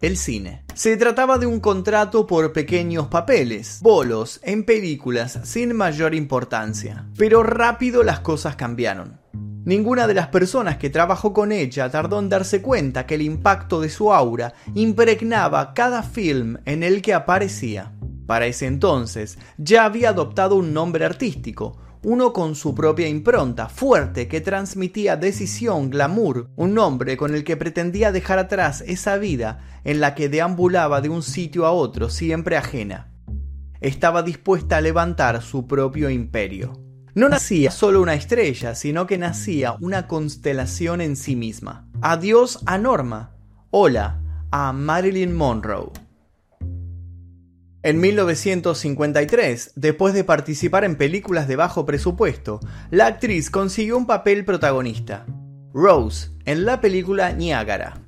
el 0.00 0.16
cine. 0.16 0.64
Se 0.74 0.96
trataba 0.96 1.38
de 1.38 1.46
un 1.46 1.60
contrato 1.60 2.26
por 2.26 2.52
pequeños 2.52 3.08
papeles, 3.08 3.80
bolos, 3.82 4.40
en 4.42 4.64
películas 4.64 5.40
sin 5.44 5.74
mayor 5.74 6.14
importancia. 6.14 7.06
Pero 7.16 7.42
rápido 7.42 8.02
las 8.02 8.20
cosas 8.20 8.56
cambiaron. 8.56 9.20
Ninguna 9.64 10.06
de 10.06 10.14
las 10.14 10.28
personas 10.28 10.78
que 10.78 10.88
trabajó 10.88 11.32
con 11.32 11.52
ella 11.52 11.90
tardó 11.90 12.18
en 12.20 12.28
darse 12.28 12.62
cuenta 12.62 13.06
que 13.06 13.16
el 13.16 13.22
impacto 13.22 13.80
de 13.80 13.90
su 13.90 14.12
aura 14.14 14.54
impregnaba 14.74 15.74
cada 15.74 16.02
film 16.02 16.58
en 16.64 16.82
el 16.82 17.02
que 17.02 17.12
aparecía. 17.12 17.92
Para 18.26 18.46
ese 18.46 18.66
entonces 18.66 19.38
ya 19.58 19.84
había 19.84 20.10
adoptado 20.10 20.56
un 20.56 20.72
nombre 20.72 21.04
artístico, 21.04 21.76
uno 22.02 22.32
con 22.32 22.54
su 22.54 22.74
propia 22.74 23.08
impronta, 23.08 23.68
fuerte, 23.68 24.28
que 24.28 24.40
transmitía 24.40 25.16
decisión, 25.16 25.90
glamour, 25.90 26.50
un 26.56 26.74
nombre 26.74 27.16
con 27.16 27.34
el 27.34 27.44
que 27.44 27.56
pretendía 27.56 28.12
dejar 28.12 28.38
atrás 28.38 28.82
esa 28.86 29.16
vida 29.16 29.60
en 29.84 30.00
la 30.00 30.14
que 30.14 30.28
deambulaba 30.28 31.00
de 31.00 31.08
un 31.08 31.22
sitio 31.22 31.66
a 31.66 31.72
otro, 31.72 32.08
siempre 32.08 32.56
ajena. 32.56 33.12
Estaba 33.80 34.22
dispuesta 34.22 34.78
a 34.78 34.80
levantar 34.80 35.42
su 35.42 35.66
propio 35.66 36.10
imperio. 36.10 36.82
No 37.14 37.28
nacía 37.28 37.70
solo 37.70 38.00
una 38.00 38.14
estrella, 38.14 38.74
sino 38.74 39.06
que 39.06 39.18
nacía 39.18 39.76
una 39.80 40.06
constelación 40.06 41.00
en 41.00 41.16
sí 41.16 41.36
misma. 41.36 41.88
Adiós 42.00 42.60
a 42.66 42.78
Norma. 42.78 43.34
Hola 43.70 44.20
a 44.50 44.72
Marilyn 44.72 45.34
Monroe. 45.34 46.07
En 47.84 48.00
1953, 48.00 49.72
después 49.76 50.12
de 50.12 50.24
participar 50.24 50.82
en 50.82 50.96
películas 50.96 51.46
de 51.46 51.54
bajo 51.54 51.86
presupuesto, 51.86 52.58
la 52.90 53.06
actriz 53.06 53.50
consiguió 53.50 53.96
un 53.96 54.04
papel 54.04 54.44
protagonista, 54.44 55.26
Rose, 55.72 56.30
en 56.44 56.64
la 56.64 56.80
película 56.80 57.32
Niagara. 57.32 58.02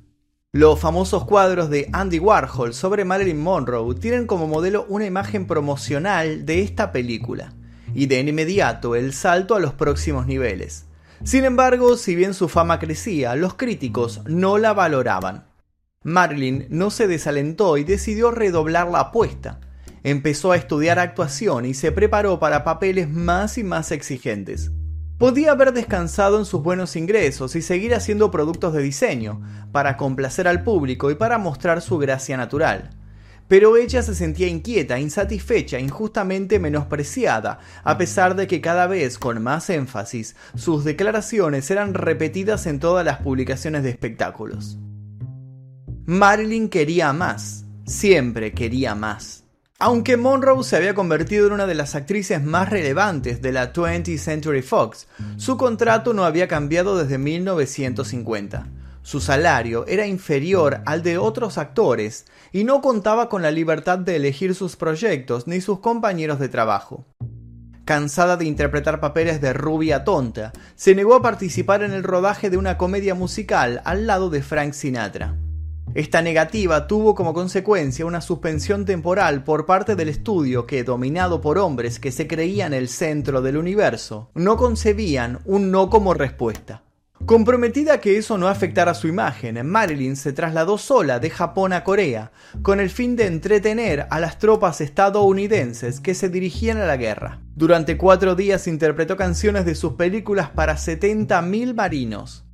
Los 0.51 0.77
famosos 0.77 1.23
cuadros 1.23 1.69
de 1.69 1.87
Andy 1.93 2.19
Warhol 2.19 2.73
sobre 2.73 3.05
Marilyn 3.05 3.39
Monroe 3.39 3.95
tienen 3.95 4.27
como 4.27 4.45
modelo 4.45 4.85
una 4.89 5.05
imagen 5.05 5.47
promocional 5.47 6.45
de 6.45 6.63
esta 6.63 6.91
película, 6.91 7.53
y 7.93 8.07
de 8.07 8.19
inmediato 8.19 8.95
el 8.95 9.13
salto 9.13 9.55
a 9.55 9.61
los 9.61 9.73
próximos 9.73 10.27
niveles. 10.27 10.85
Sin 11.23 11.45
embargo, 11.45 11.95
si 11.95 12.15
bien 12.15 12.33
su 12.33 12.49
fama 12.49 12.77
crecía, 12.77 13.37
los 13.37 13.53
críticos 13.53 14.19
no 14.25 14.57
la 14.57 14.73
valoraban. 14.73 15.45
Marilyn 16.03 16.65
no 16.69 16.89
se 16.89 17.05
desalentó 17.05 17.77
y 17.77 17.83
decidió 17.83 18.31
redoblar 18.31 18.89
la 18.89 19.01
apuesta. 19.01 19.59
Empezó 20.01 20.51
a 20.51 20.55
estudiar 20.55 20.97
actuación 20.97 21.63
y 21.65 21.75
se 21.75 21.91
preparó 21.91 22.39
para 22.39 22.63
papeles 22.63 23.07
más 23.07 23.59
y 23.59 23.63
más 23.63 23.91
exigentes. 23.91 24.71
Podía 25.19 25.51
haber 25.51 25.73
descansado 25.73 26.39
en 26.39 26.45
sus 26.45 26.63
buenos 26.63 26.95
ingresos 26.95 27.55
y 27.55 27.61
seguir 27.61 27.93
haciendo 27.93 28.31
productos 28.31 28.73
de 28.73 28.81
diseño, 28.81 29.41
para 29.71 29.95
complacer 29.95 30.47
al 30.47 30.63
público 30.63 31.11
y 31.11 31.15
para 31.15 31.37
mostrar 31.37 31.83
su 31.83 31.99
gracia 31.99 32.35
natural. 32.35 32.89
Pero 33.47 33.77
ella 33.77 34.01
se 34.01 34.15
sentía 34.15 34.47
inquieta, 34.47 34.97
insatisfecha, 34.97 35.77
injustamente 35.77 36.57
menospreciada, 36.57 37.59
a 37.83 37.99
pesar 37.99 38.35
de 38.35 38.47
que 38.47 38.59
cada 38.59 38.87
vez 38.87 39.19
con 39.19 39.43
más 39.43 39.69
énfasis 39.69 40.35
sus 40.55 40.83
declaraciones 40.83 41.69
eran 41.69 41.93
repetidas 41.93 42.65
en 42.65 42.79
todas 42.79 43.05
las 43.05 43.19
publicaciones 43.19 43.83
de 43.83 43.91
espectáculos. 43.91 44.79
Marilyn 46.11 46.67
quería 46.67 47.13
más, 47.13 47.63
siempre 47.85 48.51
quería 48.51 48.95
más. 48.95 49.45
Aunque 49.79 50.17
Monroe 50.17 50.61
se 50.65 50.75
había 50.75 50.93
convertido 50.93 51.47
en 51.47 51.53
una 51.53 51.67
de 51.67 51.73
las 51.73 51.95
actrices 51.95 52.43
más 52.43 52.69
relevantes 52.69 53.41
de 53.41 53.53
la 53.53 53.71
20th 53.71 54.17
Century 54.17 54.61
Fox, 54.61 55.07
su 55.37 55.55
contrato 55.55 56.13
no 56.13 56.25
había 56.25 56.49
cambiado 56.49 56.97
desde 56.97 57.17
1950. 57.17 58.67
Su 59.03 59.21
salario 59.21 59.87
era 59.87 60.05
inferior 60.05 60.81
al 60.85 61.01
de 61.01 61.17
otros 61.17 61.57
actores 61.57 62.25
y 62.51 62.65
no 62.65 62.81
contaba 62.81 63.29
con 63.29 63.41
la 63.41 63.51
libertad 63.51 63.97
de 63.97 64.17
elegir 64.17 64.53
sus 64.53 64.75
proyectos 64.75 65.47
ni 65.47 65.61
sus 65.61 65.79
compañeros 65.79 66.39
de 66.39 66.49
trabajo. 66.49 67.05
Cansada 67.85 68.35
de 68.35 68.43
interpretar 68.43 68.99
papeles 68.99 69.39
de 69.39 69.53
rubia 69.53 70.03
tonta, 70.03 70.51
se 70.75 70.93
negó 70.93 71.15
a 71.15 71.21
participar 71.21 71.83
en 71.83 71.93
el 71.93 72.03
rodaje 72.03 72.49
de 72.49 72.57
una 72.57 72.77
comedia 72.77 73.15
musical 73.15 73.81
al 73.85 74.07
lado 74.07 74.29
de 74.29 74.43
Frank 74.43 74.73
Sinatra. 74.73 75.37
Esta 75.93 76.21
negativa 76.21 76.87
tuvo 76.87 77.15
como 77.15 77.33
consecuencia 77.33 78.05
una 78.05 78.21
suspensión 78.21 78.85
temporal 78.85 79.43
por 79.43 79.65
parte 79.65 79.97
del 79.97 80.07
estudio 80.07 80.65
que, 80.65 80.85
dominado 80.85 81.41
por 81.41 81.57
hombres 81.57 81.99
que 81.99 82.13
se 82.13 82.27
creían 82.27 82.73
el 82.73 82.87
centro 82.87 83.41
del 83.41 83.57
universo, 83.57 84.29
no 84.33 84.55
concebían 84.55 85.39
un 85.43 85.69
no 85.69 85.89
como 85.89 86.13
respuesta. 86.13 86.83
Comprometida 87.25 87.99
que 87.99 88.17
eso 88.17 88.37
no 88.37 88.47
afectara 88.47 88.93
su 88.93 89.07
imagen, 89.07 89.63
Marilyn 89.67 90.15
se 90.15 90.31
trasladó 90.31 90.77
sola 90.77 91.19
de 91.19 91.29
Japón 91.29 91.73
a 91.73 91.83
Corea, 91.83 92.31
con 92.61 92.79
el 92.79 92.89
fin 92.89 93.17
de 93.17 93.27
entretener 93.27 94.07
a 94.09 94.19
las 94.21 94.39
tropas 94.39 94.79
estadounidenses 94.79 95.99
que 95.99 96.15
se 96.15 96.29
dirigían 96.29 96.77
a 96.77 96.85
la 96.85 96.97
guerra. 96.97 97.41
Durante 97.55 97.97
cuatro 97.97 98.35
días 98.35 98.65
interpretó 98.65 99.17
canciones 99.17 99.65
de 99.65 99.75
sus 99.75 99.93
películas 99.93 100.49
para 100.49 100.77
70.000 100.77 101.75
marinos. 101.75 102.45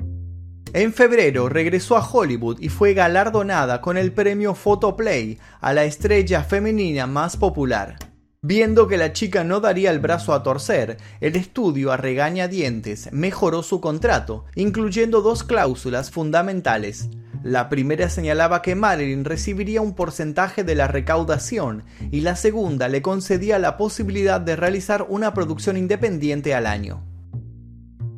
En 0.73 0.93
febrero 0.93 1.49
regresó 1.49 1.97
a 1.97 2.07
Hollywood 2.07 2.59
y 2.59 2.69
fue 2.69 2.93
galardonada 2.93 3.81
con 3.81 3.97
el 3.97 4.11
premio 4.11 4.53
Photoplay 4.53 5.37
a 5.61 5.73
la 5.73 5.85
estrella 5.85 6.43
femenina 6.43 7.07
más 7.07 7.37
popular. 7.37 7.97
Viendo 8.41 8.87
que 8.87 8.97
la 8.97 9.13
chica 9.13 9.43
no 9.43 9.59
daría 9.59 9.91
el 9.91 9.99
brazo 9.99 10.33
a 10.33 10.43
torcer, 10.43 10.97
el 11.21 11.35
estudio 11.35 11.91
a 11.91 11.97
regañadientes 11.97 13.11
mejoró 13.11 13.63
su 13.63 13.81
contrato, 13.81 14.45
incluyendo 14.55 15.21
dos 15.21 15.43
cláusulas 15.43 16.11
fundamentales. 16.11 17.09
La 17.43 17.69
primera 17.69 18.09
señalaba 18.09 18.61
que 18.61 18.75
Marilyn 18.75 19.25
recibiría 19.25 19.81
un 19.81 19.95
porcentaje 19.95 20.63
de 20.63 20.75
la 20.75 20.87
recaudación 20.87 21.83
y 22.11 22.21
la 22.21 22.35
segunda 22.35 22.89
le 22.89 23.01
concedía 23.01 23.57
la 23.57 23.77
posibilidad 23.77 24.41
de 24.41 24.55
realizar 24.55 25.05
una 25.09 25.33
producción 25.33 25.77
independiente 25.77 26.53
al 26.53 26.67
año. 26.67 27.03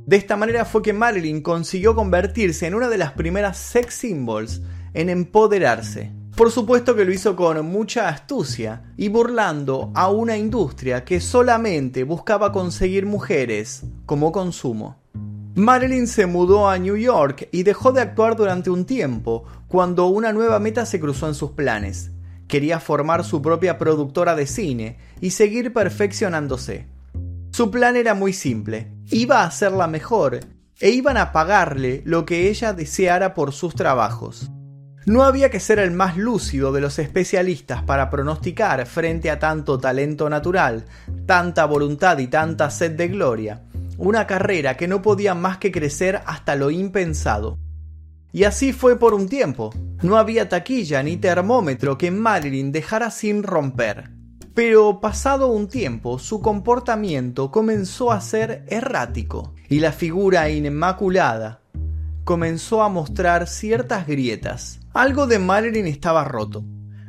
De 0.10 0.18
esta 0.18 0.36
manera 0.36 0.66
fue 0.66 0.82
que 0.82 0.92
Marilyn 0.92 1.44
consiguió 1.44 1.94
convertirse 1.94 2.66
en 2.66 2.74
una 2.74 2.90
de 2.90 2.98
las 2.98 3.12
primeras 3.12 3.60
sex 3.60 3.94
symbols 3.94 4.60
en 4.96 5.08
empoderarse. 5.08 6.12
Por 6.36 6.50
supuesto 6.50 6.96
que 6.96 7.06
lo 7.06 7.14
hizo 7.14 7.36
con 7.36 7.64
mucha 7.68 8.10
astucia 8.10 8.92
y 8.98 9.10
burlando 9.10 9.92
a 9.94 10.10
una 10.10 10.36
industria 10.36 11.06
que 11.06 11.22
solamente 11.22 12.06
buscaba 12.06 12.52
conseguir 12.52 13.06
mujeres 13.06 13.84
como 14.08 14.32
consumo. 14.32 14.98
Marilyn 15.54 16.08
se 16.08 16.26
mudó 16.26 16.68
a 16.68 16.80
New 16.80 16.98
York 16.98 17.48
y 17.52 17.62
dejó 17.62 17.92
de 17.92 18.02
actuar 18.02 18.36
durante 18.36 18.72
un 18.72 18.86
tiempo 18.86 19.44
cuando 19.68 20.08
una 20.08 20.34
nueva 20.34 20.58
meta 20.58 20.88
se 20.88 21.00
cruzó 21.00 21.28
en 21.28 21.36
sus 21.36 21.52
planes. 21.52 22.10
Quería 22.48 22.80
formar 22.80 23.24
su 23.24 23.44
propia 23.44 23.78
productora 23.78 24.36
de 24.36 24.48
cine 24.48 24.98
y 25.22 25.30
seguir 25.30 25.72
perfeccionándose. 25.72 26.88
Su 27.52 27.70
plan 27.70 27.96
era 27.96 28.16
muy 28.16 28.34
simple, 28.34 28.88
iba 29.12 29.44
a 29.44 29.52
ser 29.52 29.72
la 29.72 29.88
mejor 29.88 30.40
e 30.80 30.90
iban 30.92 31.18
a 31.18 31.32
pagarle 31.32 32.02
lo 32.06 32.26
que 32.26 32.50
ella 32.50 32.74
deseara 32.74 33.34
por 33.34 33.52
sus 33.52 33.76
trabajos. 33.76 34.50
No 35.06 35.24
había 35.24 35.50
que 35.50 35.60
ser 35.60 35.80
el 35.80 35.92
más 35.92 36.18
lúcido 36.18 36.72
de 36.72 36.82
los 36.82 37.00
especialistas 37.00 37.82
para 37.82 38.10
pronosticar 38.10 38.86
frente 38.86 39.32
a 39.32 39.40
tanto 39.40 39.80
talento 39.80 40.30
natural, 40.30 40.86
tanta 41.26 41.66
voluntad 41.66 42.20
y 42.20 42.28
tanta 42.28 42.70
sed 42.70 42.92
de 42.92 43.08
gloria, 43.08 43.64
una 43.98 44.28
carrera 44.28 44.78
que 44.78 44.88
no 44.88 45.02
podía 45.02 45.34
más 45.34 45.58
que 45.58 45.72
crecer 45.72 46.22
hasta 46.26 46.56
lo 46.56 46.70
impensado. 46.70 47.58
Y 48.32 48.44
así 48.44 48.74
fue 48.74 49.00
por 49.00 49.16
un 49.16 49.28
tiempo. 49.28 49.74
No 50.04 50.18
había 50.18 50.48
taquilla 50.48 51.02
ni 51.02 51.18
termómetro 51.18 51.98
que 51.98 52.12
Marilyn 52.12 52.72
dejara 52.72 53.10
sin 53.10 53.42
romper. 53.42 54.19
Pero 54.62 55.00
pasado 55.00 55.48
un 55.48 55.70
tiempo 55.70 56.20
su 56.20 56.42
comportamiento 56.42 57.50
comenzó 57.50 58.12
a 58.12 58.20
ser 58.20 58.66
errático 58.68 59.54
y 59.70 59.80
la 59.80 59.94
figura 59.94 60.50
inmaculada 60.50 61.62
comenzó 62.26 62.84
a 62.84 62.90
mostrar 62.90 63.48
ciertas 63.48 64.06
grietas. 64.06 64.82
Algo 64.94 65.28
de 65.28 65.40
Marilyn 65.40 65.88
estaba 65.88 66.26
roto. 66.26 66.66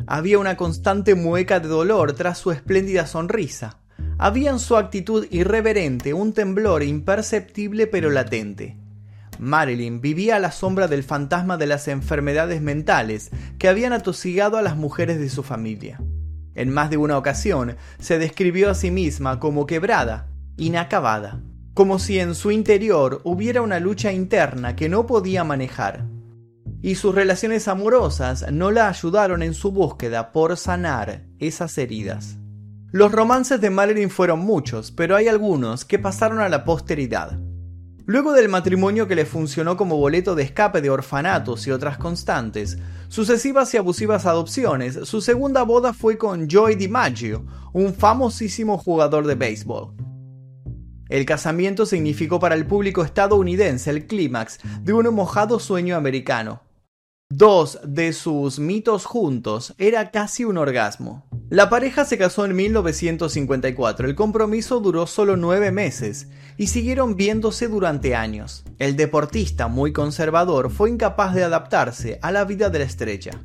Había 0.07 0.39
una 0.39 0.57
constante 0.57 1.17
mueca 1.17 1.59
de 1.59 1.67
dolor 1.67 2.13
tras 2.13 2.39
su 2.39 2.53
espléndida 2.53 3.09
sonrisa. 3.09 3.79
Había 4.17 4.53
en 4.53 4.61
su 4.61 4.77
actitud 4.77 5.27
irreverente 5.33 6.15
un 6.15 6.33
temblor 6.33 6.85
imperceptible 6.85 7.89
pero 7.89 8.11
latente. 8.11 8.79
Marilyn 9.41 10.01
vivía 10.01 10.37
a 10.37 10.39
la 10.39 10.53
sombra 10.53 10.87
del 10.87 11.03
fantasma 11.03 11.57
de 11.57 11.67
las 11.67 11.89
enfermedades 11.89 12.63
mentales 12.63 13.31
que 13.59 13.67
habían 13.67 13.93
atosigado 13.93 14.57
a 14.57 14.63
las 14.63 14.77
mujeres 14.77 15.19
de 15.19 15.29
su 15.29 15.43
familia. 15.43 16.01
En 16.55 16.71
más 16.71 16.91
de 16.91 16.97
una 16.97 17.17
ocasión 17.17 17.77
se 17.99 18.19
describió 18.19 18.71
a 18.71 18.75
sí 18.75 18.91
misma 18.91 19.39
como 19.39 19.67
quebrada, 19.67 20.29
inacabada, 20.57 21.41
como 21.75 21.99
si 21.99 22.19
en 22.19 22.35
su 22.35 22.51
interior 22.51 23.21
hubiera 23.25 23.63
una 23.63 23.81
lucha 23.81 24.13
interna 24.13 24.77
que 24.77 24.89
no 24.89 25.07
podía 25.07 25.45
manejar. 25.45 26.05
Y 26.83 26.95
sus 26.95 27.15
relaciones 27.15 27.69
amorosas 27.69 28.51
no 28.53 28.71
la 28.71 28.89
ayudaron 28.89 29.43
en 29.43 29.55
su 29.55 29.71
búsqueda 29.71 30.33
por 30.33 30.57
sanar 30.57 31.25
esas 31.39 31.77
heridas. 31.79 32.37
Los 32.93 33.13
romances 33.13 33.61
de 33.61 33.71
Marilyn 33.71 34.11
fueron 34.11 34.41
muchos, 34.41 34.91
pero 34.91 35.15
hay 35.15 35.29
algunos 35.29 35.85
que 35.85 35.99
pasaron 35.99 36.41
a 36.41 36.49
la 36.49 36.65
posteridad. 36.65 37.39
Luego 38.07 38.33
del 38.33 38.49
matrimonio 38.49 39.07
que 39.07 39.15
le 39.15 39.27
funcionó 39.27 39.77
como 39.77 39.97
boleto 39.97 40.35
de 40.35 40.43
escape 40.43 40.81
de 40.81 40.91
orfanatos 40.91 41.67
y 41.67 41.71
otras 41.71 41.99
constantes, 41.99 42.79
sucesivas 43.09 43.73
y 43.75 43.77
abusivas 43.77 44.27
adopciones, 44.27 44.99
su 45.05 45.21
segunda 45.21 45.63
boda 45.63 45.93
fue 45.93 46.19
con 46.19 46.49
Joey 46.51 46.77
DiMaggio, 46.77 47.45
un 47.73 47.95
famosísimo 47.95 48.79
jugador 48.79 49.27
de 49.27 49.35
béisbol. 49.35 49.95
El 51.09 51.25
casamiento 51.27 51.87
significó 51.87 52.39
para 52.39 52.55
el 52.55 52.67
público 52.67 53.03
estadounidense 53.03 53.91
el 53.91 54.07
clímax 54.07 54.61
de 54.83 54.93
un 54.93 55.13
mojado 55.13 55.59
sueño 55.59 55.97
americano. 55.97 56.63
Dos 57.33 57.79
de 57.85 58.13
sus 58.13 58.59
mitos 58.59 59.07
juntos 59.07 59.73
era 59.79 60.11
casi 60.11 60.45
un 60.45 60.59
orgasmo. 60.59 61.29
La 61.49 61.71
pareja 61.71 62.05
se 62.05 62.19
casó 62.19 62.45
en 62.45 62.57
1954, 62.57 64.09
el 64.09 64.17
compromiso 64.17 64.81
duró 64.81 65.07
solo 65.07 65.37
nueve 65.37 65.71
meses 65.71 66.27
y 66.57 66.67
siguieron 66.67 67.15
viéndose 67.15 67.69
durante 67.69 68.17
años. 68.17 68.65
El 68.81 68.97
deportista, 68.97 69.69
muy 69.69 69.93
conservador, 69.93 70.73
fue 70.73 70.91
incapaz 70.91 71.33
de 71.37 71.45
adaptarse 71.45 72.19
a 72.21 72.33
la 72.33 72.45
vida 72.45 72.69
de 72.69 72.81
la 72.81 72.85
estrella. 72.85 73.41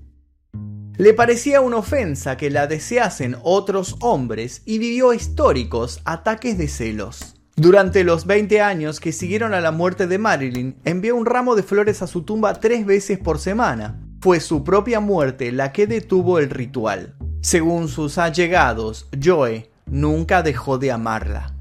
Le 0.97 1.13
parecía 1.13 1.61
una 1.61 1.77
ofensa 1.77 2.37
que 2.37 2.49
la 2.49 2.65
deseasen 2.65 3.37
otros 3.43 3.97
hombres 4.01 4.63
y 4.65 4.79
vivió 4.79 5.13
históricos 5.13 6.01
ataques 6.05 6.57
de 6.57 6.69
celos. 6.69 7.34
Durante 7.57 8.03
los 8.03 8.25
20 8.25 8.59
años 8.59 8.99
que 8.99 9.13
siguieron 9.13 9.53
a 9.53 9.61
la 9.61 9.71
muerte 9.71 10.07
de 10.07 10.17
Marilyn, 10.17 10.75
envió 10.83 11.15
un 11.15 11.25
ramo 11.25 11.55
de 11.55 11.63
flores 11.63 12.01
a 12.01 12.07
su 12.07 12.23
tumba 12.23 12.55
tres 12.55 12.85
veces 12.85 13.17
por 13.17 13.39
semana. 13.39 14.01
Fue 14.19 14.41
su 14.41 14.65
propia 14.65 14.99
muerte 14.99 15.53
la 15.53 15.71
que 15.71 15.87
detuvo 15.87 16.39
el 16.39 16.49
ritual. 16.49 17.15
Según 17.39 17.87
sus 17.87 18.17
allegados, 18.17 19.07
Joe 19.23 19.71
nunca 19.85 20.43
dejó 20.43 20.77
de 20.77 20.91
amarla. 20.91 21.53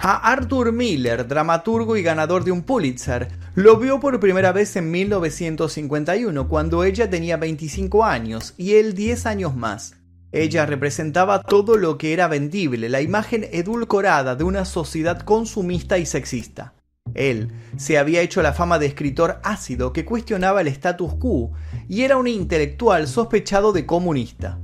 A 0.00 0.32
Arthur 0.32 0.72
Miller, 0.72 1.28
dramaturgo 1.28 1.96
y 1.96 2.02
ganador 2.02 2.42
de 2.42 2.50
un 2.50 2.62
Pulitzer, 2.62 3.28
lo 3.54 3.76
vio 3.76 4.00
por 4.00 4.18
primera 4.18 4.50
vez 4.50 4.74
en 4.74 4.90
1951, 4.90 6.48
cuando 6.48 6.82
ella 6.82 7.08
tenía 7.08 7.36
25 7.36 8.04
años 8.04 8.54
y 8.56 8.74
él 8.74 8.94
10 8.94 9.26
años 9.26 9.54
más. 9.54 9.94
Ella 10.34 10.66
representaba 10.66 11.44
todo 11.44 11.76
lo 11.76 11.96
que 11.96 12.12
era 12.12 12.26
vendible, 12.26 12.88
la 12.88 13.00
imagen 13.00 13.46
edulcorada 13.52 14.34
de 14.34 14.42
una 14.42 14.64
sociedad 14.64 15.20
consumista 15.20 15.96
y 15.96 16.06
sexista. 16.06 16.74
Él 17.14 17.52
se 17.76 17.98
había 17.98 18.20
hecho 18.20 18.42
la 18.42 18.52
fama 18.52 18.80
de 18.80 18.86
escritor 18.86 19.38
ácido 19.44 19.92
que 19.92 20.04
cuestionaba 20.04 20.60
el 20.60 20.66
status 20.66 21.14
quo 21.20 21.52
y 21.88 22.02
era 22.02 22.16
un 22.16 22.26
intelectual 22.26 23.06
sospechado 23.06 23.72
de 23.72 23.86
comunista. 23.86 24.58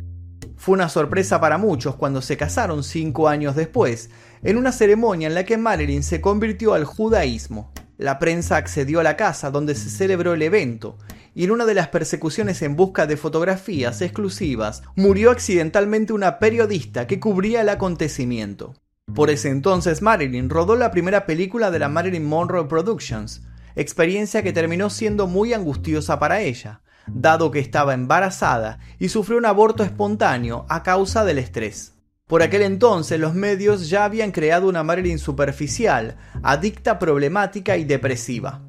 Fue 0.56 0.72
una 0.74 0.88
sorpresa 0.88 1.40
para 1.40 1.56
muchos 1.56 1.94
cuando 1.94 2.20
se 2.20 2.36
casaron 2.36 2.82
cinco 2.82 3.28
años 3.28 3.54
después, 3.54 4.10
en 4.42 4.56
una 4.56 4.72
ceremonia 4.72 5.28
en 5.28 5.36
la 5.36 5.44
que 5.44 5.56
Marilyn 5.56 6.02
se 6.02 6.20
convirtió 6.20 6.74
al 6.74 6.84
judaísmo. 6.84 7.70
La 7.96 8.18
prensa 8.18 8.56
accedió 8.56 8.98
a 8.98 9.04
la 9.04 9.16
casa 9.16 9.52
donde 9.52 9.76
se 9.76 9.88
celebró 9.88 10.34
el 10.34 10.42
evento, 10.42 10.98
y 11.34 11.44
en 11.44 11.50
una 11.50 11.66
de 11.66 11.74
las 11.74 11.88
persecuciones 11.88 12.62
en 12.62 12.76
busca 12.76 13.06
de 13.06 13.16
fotografías 13.16 14.00
exclusivas 14.02 14.82
murió 14.96 15.30
accidentalmente 15.30 16.12
una 16.12 16.38
periodista 16.38 17.06
que 17.06 17.20
cubría 17.20 17.60
el 17.60 17.68
acontecimiento. 17.68 18.74
Por 19.14 19.30
ese 19.30 19.48
entonces 19.48 20.02
Marilyn 20.02 20.50
rodó 20.50 20.76
la 20.76 20.90
primera 20.90 21.26
película 21.26 21.70
de 21.70 21.78
la 21.78 21.88
Marilyn 21.88 22.24
Monroe 22.24 22.66
Productions, 22.66 23.42
experiencia 23.74 24.42
que 24.42 24.52
terminó 24.52 24.90
siendo 24.90 25.26
muy 25.26 25.52
angustiosa 25.52 26.18
para 26.18 26.40
ella, 26.40 26.82
dado 27.06 27.50
que 27.50 27.58
estaba 27.58 27.94
embarazada 27.94 28.78
y 28.98 29.08
sufrió 29.08 29.38
un 29.38 29.46
aborto 29.46 29.82
espontáneo 29.82 30.66
a 30.68 30.82
causa 30.82 31.24
del 31.24 31.38
estrés. 31.38 31.94
Por 32.26 32.42
aquel 32.42 32.62
entonces 32.62 33.18
los 33.18 33.34
medios 33.34 33.88
ya 33.88 34.04
habían 34.04 34.30
creado 34.30 34.68
una 34.68 34.84
Marilyn 34.84 35.18
superficial, 35.18 36.16
adicta, 36.44 37.00
problemática 37.00 37.76
y 37.76 37.84
depresiva. 37.84 38.62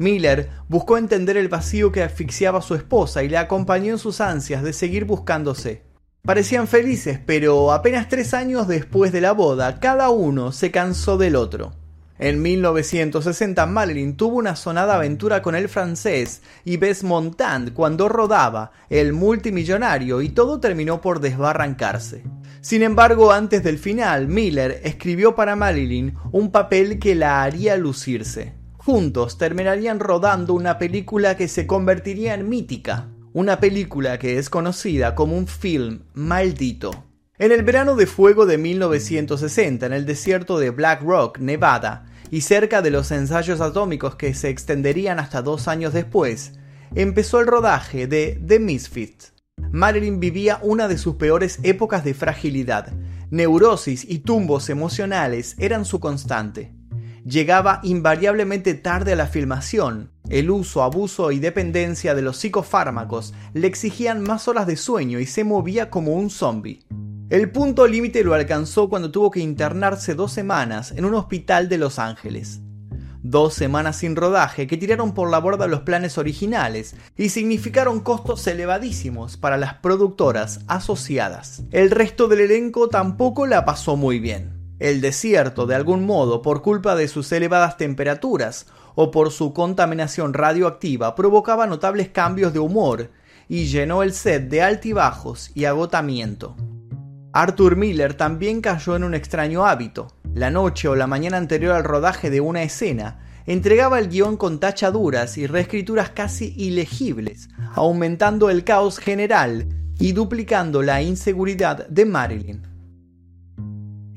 Miller 0.00 0.48
buscó 0.66 0.96
entender 0.96 1.36
el 1.36 1.48
vacío 1.48 1.92
que 1.92 2.02
asfixiaba 2.02 2.60
a 2.60 2.62
su 2.62 2.74
esposa 2.74 3.22
y 3.22 3.28
le 3.28 3.36
acompañó 3.36 3.92
en 3.92 3.98
sus 3.98 4.22
ansias 4.22 4.62
de 4.62 4.72
seguir 4.72 5.04
buscándose. 5.04 5.82
Parecían 6.22 6.68
felices, 6.68 7.20
pero 7.24 7.70
apenas 7.70 8.08
tres 8.08 8.32
años 8.32 8.66
después 8.66 9.12
de 9.12 9.20
la 9.20 9.32
boda, 9.32 9.78
cada 9.78 10.08
uno 10.08 10.52
se 10.52 10.70
cansó 10.70 11.18
del 11.18 11.36
otro. 11.36 11.72
En 12.18 12.40
1960, 12.40 13.66
Marilyn 13.66 14.16
tuvo 14.16 14.36
una 14.36 14.56
sonada 14.56 14.94
aventura 14.94 15.42
con 15.42 15.54
el 15.54 15.68
francés 15.68 16.40
Yves 16.64 17.04
Montand 17.04 17.74
cuando 17.74 18.08
rodaba 18.08 18.72
El 18.88 19.12
multimillonario 19.12 20.22
y 20.22 20.30
todo 20.30 20.60
terminó 20.60 21.02
por 21.02 21.20
desbarrancarse. 21.20 22.24
Sin 22.62 22.82
embargo, 22.82 23.32
antes 23.32 23.62
del 23.62 23.78
final, 23.78 24.28
Miller 24.28 24.80
escribió 24.82 25.34
para 25.34 25.56
Marilyn 25.56 26.14
un 26.32 26.50
papel 26.50 26.98
que 26.98 27.14
la 27.14 27.42
haría 27.42 27.76
lucirse. 27.76 28.59
Juntos 28.90 29.38
terminarían 29.38 30.00
rodando 30.00 30.52
una 30.52 30.76
película 30.76 31.36
que 31.36 31.46
se 31.46 31.64
convertiría 31.64 32.34
en 32.34 32.48
mítica, 32.48 33.06
una 33.32 33.60
película 33.60 34.18
que 34.18 34.36
es 34.36 34.50
conocida 34.50 35.14
como 35.14 35.38
un 35.38 35.46
film 35.46 36.00
maldito. 36.12 37.04
En 37.38 37.52
el 37.52 37.62
verano 37.62 37.94
de 37.94 38.08
fuego 38.08 38.46
de 38.46 38.58
1960, 38.58 39.86
en 39.86 39.92
el 39.92 40.06
desierto 40.06 40.58
de 40.58 40.70
Black 40.70 41.02
Rock, 41.02 41.38
Nevada, 41.38 42.06
y 42.32 42.40
cerca 42.40 42.82
de 42.82 42.90
los 42.90 43.12
ensayos 43.12 43.60
atómicos 43.60 44.16
que 44.16 44.34
se 44.34 44.48
extenderían 44.48 45.20
hasta 45.20 45.40
dos 45.40 45.68
años 45.68 45.92
después, 45.92 46.54
empezó 46.92 47.38
el 47.38 47.46
rodaje 47.46 48.08
de 48.08 48.42
The 48.44 48.58
Misfit. 48.58 49.22
Marilyn 49.70 50.18
vivía 50.18 50.58
una 50.62 50.88
de 50.88 50.98
sus 50.98 51.14
peores 51.14 51.60
épocas 51.62 52.02
de 52.02 52.14
fragilidad. 52.14 52.92
Neurosis 53.30 54.04
y 54.08 54.18
tumbos 54.18 54.68
emocionales 54.68 55.54
eran 55.60 55.84
su 55.84 56.00
constante 56.00 56.79
llegaba 57.24 57.80
invariablemente 57.82 58.74
tarde 58.74 59.12
a 59.12 59.16
la 59.16 59.26
filmación. 59.26 60.10
El 60.28 60.50
uso, 60.50 60.82
abuso 60.82 61.32
y 61.32 61.38
dependencia 61.38 62.14
de 62.14 62.22
los 62.22 62.36
psicofármacos 62.38 63.34
le 63.54 63.66
exigían 63.66 64.22
más 64.22 64.48
horas 64.48 64.66
de 64.66 64.76
sueño 64.76 65.18
y 65.20 65.26
se 65.26 65.44
movía 65.44 65.90
como 65.90 66.14
un 66.14 66.30
zombie. 66.30 66.84
El 67.30 67.50
punto 67.50 67.86
límite 67.86 68.24
lo 68.24 68.34
alcanzó 68.34 68.88
cuando 68.88 69.10
tuvo 69.10 69.30
que 69.30 69.40
internarse 69.40 70.14
dos 70.14 70.32
semanas 70.32 70.92
en 70.92 71.04
un 71.04 71.14
hospital 71.14 71.68
de 71.68 71.78
Los 71.78 71.98
Ángeles. 71.98 72.60
Dos 73.22 73.54
semanas 73.54 73.96
sin 73.96 74.16
rodaje 74.16 74.66
que 74.66 74.78
tiraron 74.78 75.12
por 75.12 75.30
la 75.30 75.38
borda 75.38 75.66
los 75.66 75.82
planes 75.82 76.16
originales 76.16 76.96
y 77.16 77.28
significaron 77.28 78.00
costos 78.00 78.46
elevadísimos 78.46 79.36
para 79.36 79.58
las 79.58 79.74
productoras 79.74 80.60
asociadas. 80.68 81.62
El 81.70 81.90
resto 81.90 82.28
del 82.28 82.40
elenco 82.40 82.88
tampoco 82.88 83.46
la 83.46 83.64
pasó 83.64 83.94
muy 83.96 84.18
bien. 84.20 84.59
El 84.80 85.02
desierto, 85.02 85.66
de 85.66 85.74
algún 85.74 86.06
modo, 86.06 86.40
por 86.40 86.62
culpa 86.62 86.96
de 86.96 87.06
sus 87.06 87.30
elevadas 87.32 87.76
temperaturas 87.76 88.66
o 88.94 89.10
por 89.10 89.30
su 89.30 89.52
contaminación 89.52 90.32
radioactiva, 90.32 91.14
provocaba 91.14 91.66
notables 91.66 92.08
cambios 92.08 92.54
de 92.54 92.60
humor 92.60 93.10
y 93.46 93.66
llenó 93.66 94.02
el 94.02 94.14
set 94.14 94.48
de 94.48 94.62
altibajos 94.62 95.50
y 95.54 95.66
agotamiento. 95.66 96.56
Arthur 97.34 97.76
Miller 97.76 98.14
también 98.14 98.62
cayó 98.62 98.96
en 98.96 99.04
un 99.04 99.14
extraño 99.14 99.66
hábito. 99.66 100.08
La 100.32 100.50
noche 100.50 100.88
o 100.88 100.96
la 100.96 101.06
mañana 101.06 101.36
anterior 101.36 101.74
al 101.74 101.84
rodaje 101.84 102.30
de 102.30 102.40
una 102.40 102.62
escena, 102.62 103.20
entregaba 103.46 103.98
el 103.98 104.08
guion 104.08 104.38
con 104.38 104.60
tachaduras 104.60 105.36
y 105.36 105.46
reescrituras 105.46 106.08
casi 106.10 106.54
ilegibles, 106.56 107.50
aumentando 107.74 108.48
el 108.48 108.64
caos 108.64 108.98
general 108.98 109.68
y 109.98 110.12
duplicando 110.12 110.80
la 110.80 111.02
inseguridad 111.02 111.86
de 111.88 112.06
Marilyn. 112.06 112.69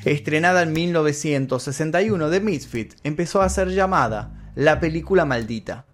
Estrenada 0.05 0.63
en 0.63 0.73
1961 0.73 2.29
de 2.29 2.39
Misfit, 2.41 2.95
empezó 3.03 3.41
a 3.41 3.47
ser 3.47 3.69
llamada 3.69 4.51
la 4.53 4.81
película 4.81 5.23
maldita. 5.23 5.85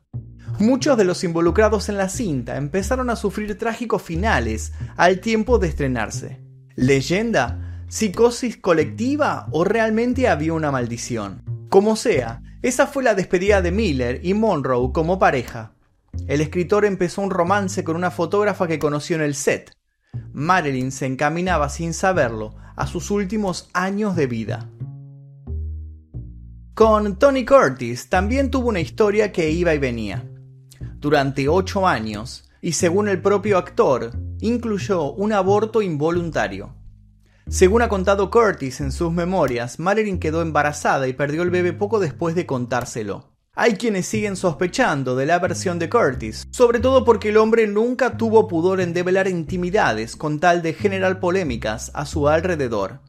Muchos 0.58 0.98
de 0.98 1.06
los 1.06 1.24
involucrados 1.24 1.90
en 1.90 1.98
la 1.98 2.10
cinta 2.10 2.58
empezaron 2.58 3.12
a 3.12 3.16
sufrir 3.16 3.58
trágicos 3.58 4.02
finales 4.02 4.74
al 4.98 5.20
tiempo 5.20 5.60
de 5.60 5.68
estrenarse. 5.68 6.42
¿Leyenda? 6.76 7.84
¿Psicosis 7.88 8.58
colectiva 8.58 9.48
o 9.52 9.64
realmente 9.64 10.28
había 10.28 10.54
una 10.54 10.72
maldición? 10.72 11.44
Como 11.70 11.96
sea, 11.96 12.42
esa 12.64 12.88
fue 12.88 13.04
la 13.04 13.14
despedida 13.14 13.62
de 13.62 13.72
Miller 13.72 14.22
y 14.24 14.34
Monroe 14.34 14.92
como 14.92 15.20
pareja. 15.20 15.74
El 16.28 16.42
escritor 16.42 16.84
empezó 16.84 17.22
un 17.22 17.30
romance 17.30 17.84
con 17.84 17.96
una 17.96 18.12
fotógrafa 18.12 18.68
que 18.68 18.80
conoció 18.80 19.16
en 19.16 19.22
el 19.22 19.36
set. 19.36 19.72
Marilyn 20.34 20.92
se 20.92 21.06
encaminaba 21.06 21.70
sin 21.70 21.94
saberlo 21.94 22.56
a 22.76 22.88
sus 22.88 23.12
últimos 23.12 23.70
años 23.74 24.16
de 24.16 24.28
vida. 24.28 24.70
Con 26.74 27.20
Tony 27.20 27.44
Curtis 27.44 28.08
también 28.08 28.50
tuvo 28.50 28.70
una 28.70 28.80
historia 28.80 29.34
que 29.34 29.52
iba 29.52 29.74
y 29.74 29.80
venía. 29.80 30.24
Durante 30.96 31.50
ocho 31.50 31.86
años, 31.86 32.50
y 32.62 32.72
según 32.72 33.10
el 33.10 33.22
propio 33.22 33.58
actor, 33.58 34.12
incluyó 34.40 35.12
un 35.12 35.34
aborto 35.34 35.82
involuntario. 35.82 36.76
Según 37.50 37.82
ha 37.82 37.90
contado 37.90 38.30
Curtis 38.30 38.80
en 38.80 38.92
sus 38.92 39.12
memorias, 39.12 39.80
Marilyn 39.80 40.20
quedó 40.20 40.42
embarazada 40.42 41.08
y 41.08 41.14
perdió 41.14 41.42
el 41.42 41.50
bebé 41.50 41.74
poco 41.74 42.00
después 42.00 42.36
de 42.36 42.46
contárselo. 42.46 43.29
Hay 43.56 43.74
quienes 43.74 44.06
siguen 44.06 44.36
sospechando 44.36 45.16
de 45.16 45.26
la 45.26 45.40
versión 45.40 45.80
de 45.80 45.90
Curtis, 45.90 46.48
sobre 46.52 46.80
todo 46.80 47.04
porque 47.04 47.30
el 47.30 47.38
hombre 47.38 47.68
nunca 47.68 48.16
tuvo 48.16 48.48
pudor 48.48 48.80
en 48.80 48.94
develar 48.94 49.28
intimidades 49.28 50.16
con 50.16 50.40
tal 50.40 50.62
de 50.62 50.74
generar 50.74 51.20
polémicas 51.20 51.92
a 51.94 52.06
su 52.06 52.30
alrededor. 52.30 53.02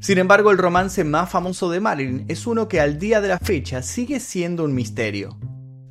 Sin 0.00 0.18
embargo, 0.18 0.50
el 0.50 0.58
romance 0.58 1.04
más 1.04 1.30
famoso 1.30 1.70
de 1.70 1.80
Marilyn 1.80 2.24
es 2.28 2.46
uno 2.46 2.68
que 2.68 2.80
al 2.80 2.98
día 2.98 3.20
de 3.20 3.28
la 3.28 3.38
fecha 3.38 3.82
sigue 3.82 4.18
siendo 4.18 4.64
un 4.64 4.74
misterio. 4.74 5.38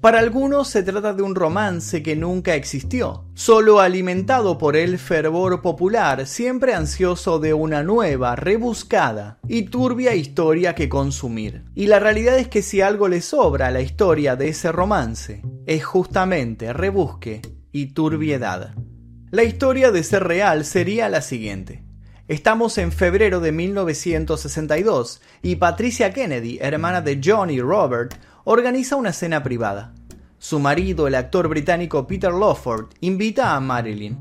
Para 0.03 0.19
algunos 0.19 0.67
se 0.67 0.83
trata 0.83 1.13
de 1.13 1.23
un 1.23 1.33
romance 1.33 2.03
que 2.03 2.17
nunca 2.17 2.55
existió, 2.55 3.23
solo 3.35 3.79
alimentado 3.79 4.57
por 4.57 4.75
el 4.75 4.99
fervor 4.99 5.61
popular, 5.61 6.27
siempre 6.27 6.73
ansioso 6.73 7.39
de 7.39 7.53
una 7.53 7.83
nueva, 7.83 8.35
rebuscada 8.35 9.39
y 9.47 9.61
turbia 9.61 10.13
historia 10.13 10.75
que 10.75 10.89
consumir. 10.89 11.63
Y 11.73 11.87
la 11.87 12.01
realidad 12.01 12.37
es 12.37 12.49
que 12.49 12.61
si 12.61 12.81
algo 12.81 13.07
le 13.07 13.21
sobra 13.21 13.67
a 13.67 13.71
la 13.71 13.79
historia 13.79 14.35
de 14.35 14.49
ese 14.49 14.73
romance, 14.73 15.41
es 15.65 15.85
justamente 15.85 16.73
rebusque 16.73 17.41
y 17.71 17.93
turbiedad. 17.93 18.75
La 19.31 19.45
historia 19.45 19.89
de 19.91 20.03
ser 20.03 20.25
real 20.25 20.65
sería 20.65 21.07
la 21.07 21.21
siguiente. 21.21 21.85
Estamos 22.27 22.77
en 22.77 22.91
febrero 22.91 23.39
de 23.39 23.53
1962 23.53 25.21
y 25.41 25.55
Patricia 25.55 26.11
Kennedy, 26.11 26.57
hermana 26.61 26.99
de 26.99 27.21
John 27.23 27.49
y 27.49 27.61
Robert, 27.61 28.15
organiza 28.45 28.95
una 28.95 29.13
cena 29.13 29.43
privada. 29.43 29.93
Su 30.38 30.60
marido, 30.60 31.08
el 31.08 31.15
actor 31.15 31.47
británico 31.47 32.06
Peter 32.06 32.32
Lawford, 32.32 32.88
invita 32.99 33.56
a 33.56 33.60
Marilyn. 33.60 34.17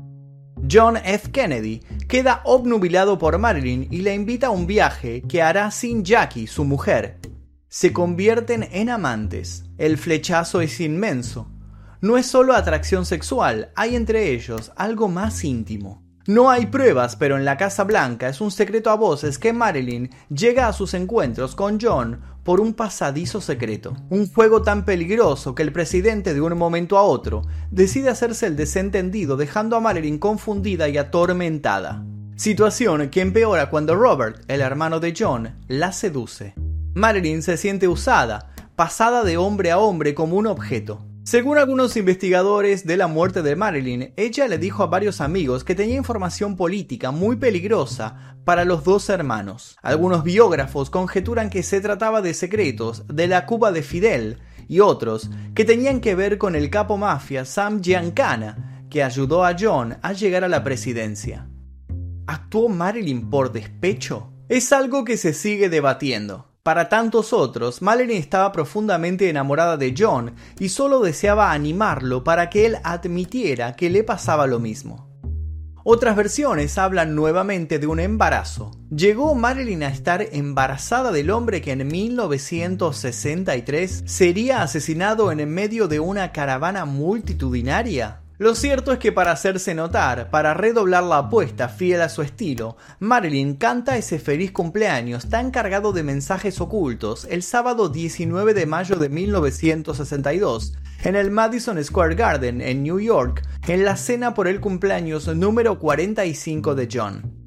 John 0.71 0.97
F. 0.97 1.31
Kennedy 1.31 1.81
queda 2.07 2.41
obnubilado 2.45 3.17
por 3.17 3.37
Marilyn 3.37 3.87
y 3.91 4.01
la 4.01 4.13
invita 4.13 4.47
a 4.47 4.51
un 4.51 4.65
viaje 4.65 5.21
que 5.23 5.41
hará 5.41 5.69
sin 5.71 6.05
Jackie, 6.05 6.47
su 6.47 6.63
mujer. 6.63 7.19
Se 7.67 7.91
convierten 7.91 8.69
en 8.71 8.89
amantes. 8.89 9.65
El 9.77 9.97
flechazo 9.97 10.61
es 10.61 10.79
inmenso. 10.79 11.49
No 11.99 12.17
es 12.17 12.25
solo 12.25 12.53
atracción 12.53 13.05
sexual, 13.05 13.71
hay 13.75 13.95
entre 13.95 14.31
ellos 14.31 14.71
algo 14.75 15.09
más 15.09 15.43
íntimo. 15.43 16.02
No 16.25 16.49
hay 16.49 16.67
pruebas, 16.67 17.17
pero 17.17 17.35
en 17.35 17.43
la 17.43 17.57
Casa 17.57 17.83
Blanca 17.83 18.29
es 18.29 18.39
un 18.39 18.49
secreto 18.49 18.89
a 18.89 18.95
voces 18.95 19.37
que 19.37 19.51
Marilyn 19.51 20.09
llega 20.29 20.69
a 20.69 20.73
sus 20.73 20.93
encuentros 20.93 21.53
con 21.53 21.79
John 21.81 22.21
por 22.45 22.61
un 22.61 22.73
pasadizo 22.73 23.41
secreto. 23.41 23.97
Un 24.09 24.31
juego 24.31 24.61
tan 24.61 24.85
peligroso 24.85 25.53
que 25.53 25.63
el 25.63 25.73
presidente 25.73 26.33
de 26.33 26.39
un 26.39 26.57
momento 26.57 26.97
a 26.97 27.01
otro 27.01 27.41
decide 27.71 28.09
hacerse 28.09 28.47
el 28.47 28.55
desentendido 28.55 29.35
dejando 29.35 29.75
a 29.75 29.81
Marilyn 29.81 30.17
confundida 30.17 30.87
y 30.87 30.97
atormentada. 30.97 32.05
Situación 32.37 33.09
que 33.09 33.19
empeora 33.19 33.69
cuando 33.69 33.93
Robert, 33.93 34.45
el 34.47 34.61
hermano 34.61 35.01
de 35.01 35.13
John, 35.17 35.59
la 35.67 35.91
seduce. 35.91 36.53
Marilyn 36.93 37.41
se 37.41 37.57
siente 37.57 37.89
usada, 37.89 38.53
pasada 38.77 39.25
de 39.25 39.35
hombre 39.35 39.71
a 39.71 39.77
hombre 39.77 40.13
como 40.15 40.37
un 40.37 40.47
objeto. 40.47 41.05
Según 41.23 41.57
algunos 41.57 41.95
investigadores 41.95 42.85
de 42.85 42.97
la 42.97 43.07
muerte 43.07 43.41
de 43.43 43.55
Marilyn, 43.55 44.13
ella 44.17 44.45
le 44.49 44.57
dijo 44.57 44.83
a 44.83 44.87
varios 44.87 45.21
amigos 45.21 45.63
que 45.63 45.73
tenía 45.73 45.95
información 45.95 46.57
política 46.57 47.11
muy 47.11 47.37
peligrosa 47.37 48.35
para 48.43 48.65
los 48.65 48.83
dos 48.83 49.07
hermanos. 49.07 49.77
Algunos 49.81 50.25
biógrafos 50.25 50.89
conjeturan 50.89 51.49
que 51.49 51.63
se 51.63 51.79
trataba 51.79 52.21
de 52.21 52.33
secretos 52.33 53.07
de 53.07 53.27
la 53.27 53.45
Cuba 53.45 53.71
de 53.71 53.83
Fidel 53.83 54.39
y 54.67 54.81
otros 54.81 55.29
que 55.55 55.63
tenían 55.63 56.01
que 56.01 56.13
ver 56.13 56.37
con 56.37 56.57
el 56.57 56.69
capo 56.69 56.97
mafia 56.97 57.45
Sam 57.45 57.81
Giancana, 57.81 58.85
que 58.89 59.01
ayudó 59.01 59.45
a 59.45 59.55
John 59.57 59.97
a 60.01 60.11
llegar 60.11 60.43
a 60.43 60.49
la 60.49 60.61
presidencia. 60.65 61.47
¿Actuó 62.27 62.67
Marilyn 62.67 63.29
por 63.29 63.53
despecho? 63.53 64.33
Es 64.49 64.73
algo 64.73 65.05
que 65.05 65.15
se 65.15 65.33
sigue 65.33 65.69
debatiendo. 65.69 66.52
Para 66.63 66.87
tantos 66.87 67.33
otros, 67.33 67.81
Marilyn 67.81 68.15
estaba 68.15 68.53
profundamente 68.53 69.27
enamorada 69.27 69.75
de 69.75 69.93
John 69.97 70.33
y 70.59 70.69
solo 70.69 71.01
deseaba 71.01 71.51
animarlo 71.51 72.23
para 72.23 72.49
que 72.49 72.65
él 72.65 72.77
admitiera 72.85 73.75
que 73.75 73.89
le 73.89 74.05
pasaba 74.05 74.47
lo 74.47 74.61
mismo. 74.61 75.09
Otras 75.83 76.15
versiones 76.15 76.77
hablan 76.77 77.15
nuevamente 77.15 77.79
de 77.79 77.87
un 77.87 77.99
embarazo. 77.99 78.71
¿Llegó 78.89 79.35
Marilyn 79.35 79.83
a 79.83 79.89
estar 79.89 80.25
embarazada 80.31 81.11
del 81.11 81.31
hombre 81.31 81.61
que 81.61 81.73
en 81.73 81.85
1963 81.85 84.03
sería 84.05 84.61
asesinado 84.61 85.33
en 85.33 85.53
medio 85.53 85.89
de 85.89 85.99
una 85.99 86.31
caravana 86.31 86.85
multitudinaria? 86.85 88.22
Lo 88.39 88.55
cierto 88.55 88.91
es 88.91 88.97
que 88.97 89.11
para 89.11 89.31
hacerse 89.31 89.75
notar, 89.75 90.31
para 90.31 90.55
redoblar 90.55 91.03
la 91.03 91.19
apuesta 91.19 91.69
fiel 91.69 92.01
a 92.01 92.09
su 92.09 92.23
estilo, 92.23 92.77
Marilyn 92.99 93.55
canta 93.57 93.95
ese 93.95 94.17
feliz 94.17 94.51
cumpleaños 94.51 95.29
tan 95.29 95.51
cargado 95.51 95.93
de 95.93 96.01
mensajes 96.01 96.59
ocultos 96.59 97.27
el 97.29 97.43
sábado 97.43 97.89
19 97.89 98.55
de 98.55 98.65
mayo 98.65 98.95
de 98.95 99.09
1962 99.09 100.73
en 101.03 101.15
el 101.15 101.29
Madison 101.29 101.83
Square 101.83 102.15
Garden 102.15 102.59
en 102.61 102.81
New 102.81 102.99
York 102.99 103.43
en 103.67 103.85
la 103.85 103.97
cena 103.97 104.33
por 104.33 104.47
el 104.47 104.59
cumpleaños 104.59 105.27
número 105.27 105.77
45 105.77 106.73
de 106.73 106.89
John. 106.91 107.43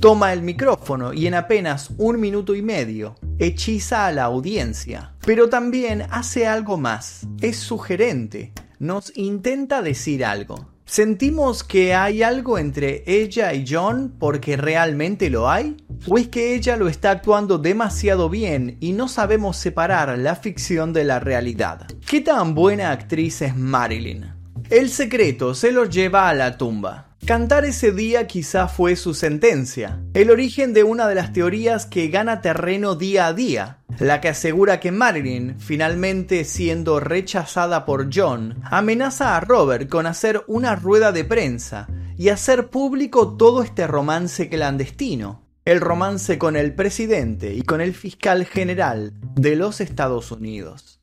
Toma 0.00 0.32
el 0.32 0.40
micrófono 0.40 1.12
y 1.12 1.26
en 1.26 1.34
apenas 1.34 1.90
un 1.98 2.18
minuto 2.18 2.54
y 2.54 2.62
medio 2.62 3.16
hechiza 3.38 4.06
a 4.06 4.12
la 4.12 4.24
audiencia, 4.24 5.14
pero 5.26 5.50
también 5.50 6.06
hace 6.10 6.46
algo 6.46 6.78
más, 6.78 7.26
es 7.40 7.58
sugerente, 7.58 8.52
nos 8.82 9.16
intenta 9.16 9.80
decir 9.80 10.24
algo. 10.24 10.66
¿Sentimos 10.84 11.62
que 11.62 11.94
hay 11.94 12.24
algo 12.24 12.58
entre 12.58 13.04
ella 13.06 13.54
y 13.54 13.64
John 13.66 14.16
porque 14.18 14.56
realmente 14.56 15.30
lo 15.30 15.48
hay? 15.48 15.76
¿O 16.08 16.18
es 16.18 16.26
que 16.26 16.56
ella 16.56 16.76
lo 16.76 16.88
está 16.88 17.12
actuando 17.12 17.58
demasiado 17.58 18.28
bien 18.28 18.78
y 18.80 18.92
no 18.92 19.06
sabemos 19.06 19.56
separar 19.56 20.18
la 20.18 20.34
ficción 20.34 20.92
de 20.92 21.04
la 21.04 21.20
realidad? 21.20 21.86
¿Qué 22.04 22.22
tan 22.22 22.56
buena 22.56 22.90
actriz 22.90 23.40
es 23.42 23.56
Marilyn? 23.56 24.32
El 24.68 24.90
secreto 24.90 25.54
se 25.54 25.70
lo 25.70 25.84
lleva 25.84 26.28
a 26.28 26.34
la 26.34 26.58
tumba. 26.58 27.11
Cantar 27.24 27.64
ese 27.64 27.92
día 27.92 28.26
quizá 28.26 28.66
fue 28.66 28.96
su 28.96 29.14
sentencia, 29.14 30.02
el 30.12 30.28
origen 30.32 30.72
de 30.72 30.82
una 30.82 31.06
de 31.06 31.14
las 31.14 31.32
teorías 31.32 31.86
que 31.86 32.08
gana 32.08 32.40
terreno 32.40 32.96
día 32.96 33.28
a 33.28 33.32
día, 33.32 33.78
la 34.00 34.20
que 34.20 34.28
asegura 34.28 34.80
que 34.80 34.90
Marilyn, 34.90 35.54
finalmente 35.60 36.44
siendo 36.44 36.98
rechazada 36.98 37.84
por 37.84 38.08
John, 38.12 38.60
amenaza 38.64 39.36
a 39.36 39.40
Robert 39.40 39.88
con 39.88 40.06
hacer 40.06 40.42
una 40.48 40.74
rueda 40.74 41.12
de 41.12 41.24
prensa 41.24 41.86
y 42.18 42.30
hacer 42.30 42.70
público 42.70 43.36
todo 43.36 43.62
este 43.62 43.86
romance 43.86 44.48
clandestino, 44.48 45.46
el 45.64 45.80
romance 45.80 46.38
con 46.38 46.56
el 46.56 46.74
presidente 46.74 47.54
y 47.54 47.62
con 47.62 47.80
el 47.80 47.94
fiscal 47.94 48.46
general 48.46 49.12
de 49.36 49.54
los 49.54 49.80
Estados 49.80 50.32
Unidos. 50.32 51.00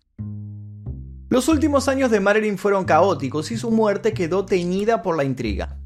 Los 1.30 1.48
últimos 1.48 1.88
años 1.88 2.12
de 2.12 2.20
Marilyn 2.20 2.58
fueron 2.58 2.84
caóticos 2.84 3.52
y 3.52 3.58
su 3.58 3.72
muerte 3.72 4.14
quedó 4.14 4.46
teñida 4.46 5.02
por 5.02 5.16
la 5.16 5.24
intriga. 5.24 5.79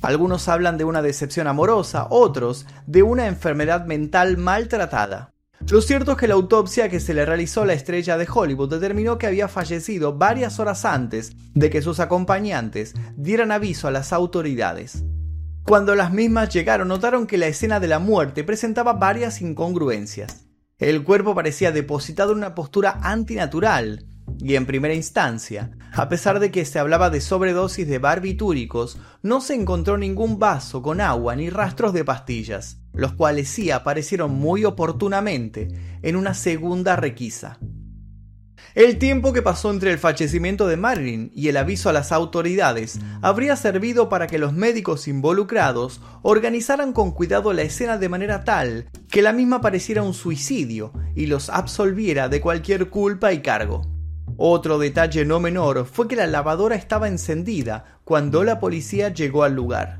Algunos 0.00 0.48
hablan 0.48 0.78
de 0.78 0.84
una 0.84 1.02
decepción 1.02 1.46
amorosa, 1.46 2.06
otros 2.10 2.66
de 2.86 3.02
una 3.02 3.26
enfermedad 3.26 3.84
mental 3.86 4.36
maltratada. 4.36 5.34
Lo 5.68 5.80
cierto 5.82 6.12
es 6.12 6.18
que 6.18 6.28
la 6.28 6.34
autopsia 6.34 6.88
que 6.88 7.00
se 7.00 7.14
le 7.14 7.26
realizó 7.26 7.62
a 7.62 7.66
la 7.66 7.72
estrella 7.72 8.16
de 8.16 8.28
Hollywood 8.32 8.70
determinó 8.70 9.18
que 9.18 9.26
había 9.26 9.48
fallecido 9.48 10.16
varias 10.16 10.60
horas 10.60 10.84
antes 10.84 11.32
de 11.54 11.68
que 11.68 11.82
sus 11.82 11.98
acompañantes 11.98 12.94
dieran 13.16 13.50
aviso 13.50 13.88
a 13.88 13.90
las 13.90 14.12
autoridades. 14.12 15.04
Cuando 15.64 15.94
las 15.96 16.12
mismas 16.12 16.48
llegaron 16.48 16.88
notaron 16.88 17.26
que 17.26 17.36
la 17.36 17.48
escena 17.48 17.80
de 17.80 17.88
la 17.88 17.98
muerte 17.98 18.44
presentaba 18.44 18.94
varias 18.94 19.42
incongruencias. 19.42 20.46
El 20.78 21.02
cuerpo 21.02 21.34
parecía 21.34 21.72
depositado 21.72 22.32
en 22.32 22.38
una 22.38 22.54
postura 22.54 23.00
antinatural, 23.02 24.06
y 24.38 24.54
en 24.54 24.64
primera 24.64 24.94
instancia, 24.94 25.72
a 25.92 26.08
pesar 26.08 26.40
de 26.40 26.50
que 26.50 26.64
se 26.64 26.78
hablaba 26.78 27.10
de 27.10 27.20
sobredosis 27.20 27.86
de 27.88 27.98
barbitúricos, 27.98 28.98
no 29.22 29.40
se 29.40 29.54
encontró 29.54 29.98
ningún 29.98 30.38
vaso 30.38 30.82
con 30.82 31.00
agua 31.00 31.36
ni 31.36 31.50
rastros 31.50 31.92
de 31.92 32.04
pastillas, 32.04 32.78
los 32.92 33.12
cuales 33.12 33.48
sí 33.48 33.70
aparecieron 33.70 34.32
muy 34.32 34.64
oportunamente 34.64 35.68
en 36.02 36.16
una 36.16 36.34
segunda 36.34 36.96
requisa. 36.96 37.58
El 38.74 38.98
tiempo 38.98 39.32
que 39.32 39.42
pasó 39.42 39.70
entre 39.70 39.90
el 39.90 39.98
fallecimiento 39.98 40.68
de 40.68 40.76
Marilyn 40.76 41.32
y 41.34 41.48
el 41.48 41.56
aviso 41.56 41.88
a 41.88 41.92
las 41.92 42.12
autoridades 42.12 43.00
habría 43.22 43.56
servido 43.56 44.08
para 44.08 44.26
que 44.26 44.38
los 44.38 44.52
médicos 44.52 45.08
involucrados 45.08 46.00
organizaran 46.22 46.92
con 46.92 47.10
cuidado 47.10 47.52
la 47.52 47.62
escena 47.62 47.98
de 47.98 48.08
manera 48.08 48.44
tal 48.44 48.86
que 49.10 49.22
la 49.22 49.32
misma 49.32 49.60
pareciera 49.60 50.02
un 50.02 50.14
suicidio 50.14 50.92
y 51.16 51.26
los 51.26 51.48
absolviera 51.50 52.28
de 52.28 52.40
cualquier 52.40 52.90
culpa 52.90 53.32
y 53.32 53.42
cargo. 53.42 53.97
Otro 54.40 54.78
detalle 54.78 55.24
no 55.24 55.40
menor 55.40 55.84
fue 55.84 56.06
que 56.06 56.14
la 56.14 56.28
lavadora 56.28 56.76
estaba 56.76 57.08
encendida 57.08 57.98
cuando 58.04 58.44
la 58.44 58.60
policía 58.60 59.08
llegó 59.12 59.42
al 59.42 59.54
lugar. 59.54 59.98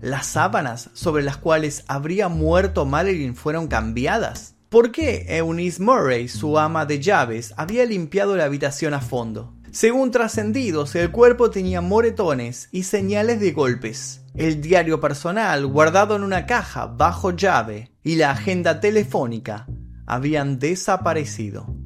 Las 0.00 0.26
sábanas 0.26 0.90
sobre 0.94 1.22
las 1.22 1.36
cuales 1.36 1.84
habría 1.86 2.28
muerto 2.28 2.86
Marilyn 2.86 3.36
fueron 3.36 3.68
cambiadas. 3.68 4.56
¿Por 4.68 4.90
qué 4.90 5.26
Eunice 5.28 5.80
Murray, 5.80 6.26
su 6.26 6.58
ama 6.58 6.86
de 6.86 6.98
llaves, 6.98 7.54
había 7.56 7.84
limpiado 7.84 8.36
la 8.36 8.46
habitación 8.46 8.94
a 8.94 9.00
fondo? 9.00 9.54
Según 9.70 10.10
trascendidos, 10.10 10.96
el 10.96 11.12
cuerpo 11.12 11.50
tenía 11.50 11.80
moretones 11.80 12.68
y 12.72 12.82
señales 12.82 13.38
de 13.38 13.52
golpes. 13.52 14.22
El 14.34 14.60
diario 14.60 15.00
personal, 15.00 15.64
guardado 15.68 16.16
en 16.16 16.24
una 16.24 16.46
caja 16.46 16.86
bajo 16.86 17.30
llave, 17.30 17.92
y 18.02 18.16
la 18.16 18.32
agenda 18.32 18.80
telefónica 18.80 19.68
habían 20.04 20.58
desaparecido. 20.58 21.77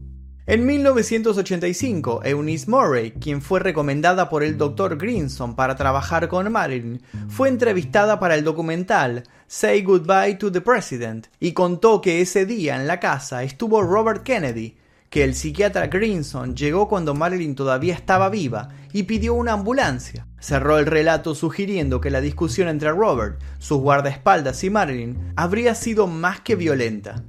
En 0.45 0.67
1985, 0.67 2.23
Eunice 2.25 2.69
Murray, 2.69 3.13
quien 3.13 3.43
fue 3.43 3.61
recomendada 3.61 4.29
por 4.29 4.43
el 4.43 4.59
Dr. 4.59 4.99
Grinson 4.99 5.55
para 5.55 5.77
trabajar 5.77 6.27
con 6.27 6.51
Marilyn, 6.51 7.01
fue 7.29 7.49
entrevistada 7.49 8.19
para 8.19 8.35
el 8.35 8.43
documental 8.43 9.23
Say 9.47 9.85
Goodbye 9.85 10.35
to 10.35 10.51
the 10.51 10.61
President 10.61 11.29
y 11.39 11.53
contó 11.53 12.01
que 12.01 12.21
ese 12.21 12.45
día 12.45 12.75
en 12.75 12.89
la 12.89 12.99
casa 12.99 13.45
estuvo 13.45 13.83
Robert 13.83 14.25
Kennedy, 14.25 14.77
que 15.11 15.23
el 15.23 15.37
psiquiatra 15.37 15.87
Grinson 15.87 16.57
llegó 16.57 16.89
cuando 16.89 17.15
Marilyn 17.15 17.55
todavía 17.55 17.95
estaba 17.95 18.29
viva 18.29 18.71
y 18.93 19.05
pidió 19.05 19.35
una 19.35 19.53
ambulancia. 19.53 20.27
Cerró 20.41 20.81
el 20.81 20.87
relato 20.87 21.37
sugiriendo 21.37 22.01
que 22.01 22.11
la 22.11 22.21
discusión 22.21 22.67
entre 22.67 22.91
Robert, 22.91 23.41
sus 23.59 23.79
guardaespaldas 23.79 24.65
y 24.65 24.71
Marilyn 24.71 25.35
habría 25.37 25.77
sido 25.77 26.09
más 26.09 26.41
que 26.41 26.57
violenta. 26.57 27.23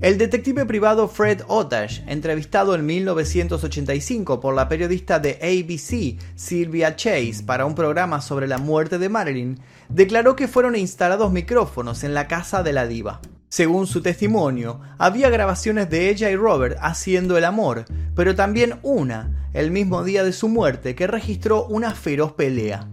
El 0.00 0.16
detective 0.16 0.64
privado 0.64 1.08
Fred 1.08 1.42
Otash, 1.46 2.00
entrevistado 2.06 2.74
en 2.74 2.86
1985 2.86 4.40
por 4.40 4.54
la 4.54 4.66
periodista 4.66 5.18
de 5.18 5.32
ABC 5.42 6.18
Sylvia 6.36 6.96
Chase 6.96 7.42
para 7.44 7.66
un 7.66 7.74
programa 7.74 8.22
sobre 8.22 8.48
la 8.48 8.56
muerte 8.56 8.96
de 8.96 9.10
Marilyn, 9.10 9.60
declaró 9.90 10.36
que 10.36 10.48
fueron 10.48 10.74
instalados 10.74 11.32
micrófonos 11.32 12.02
en 12.02 12.14
la 12.14 12.28
casa 12.28 12.62
de 12.62 12.72
la 12.72 12.86
diva. 12.86 13.20
Según 13.50 13.86
su 13.86 14.00
testimonio, 14.00 14.80
había 14.96 15.28
grabaciones 15.28 15.90
de 15.90 16.08
ella 16.08 16.30
y 16.30 16.36
Robert 16.36 16.78
haciendo 16.80 17.36
el 17.36 17.44
amor, 17.44 17.84
pero 18.16 18.34
también 18.34 18.78
una, 18.82 19.50
el 19.52 19.70
mismo 19.70 20.02
día 20.02 20.24
de 20.24 20.32
su 20.32 20.48
muerte, 20.48 20.94
que 20.94 21.08
registró 21.08 21.66
una 21.66 21.90
feroz 21.90 22.32
pelea. 22.32 22.88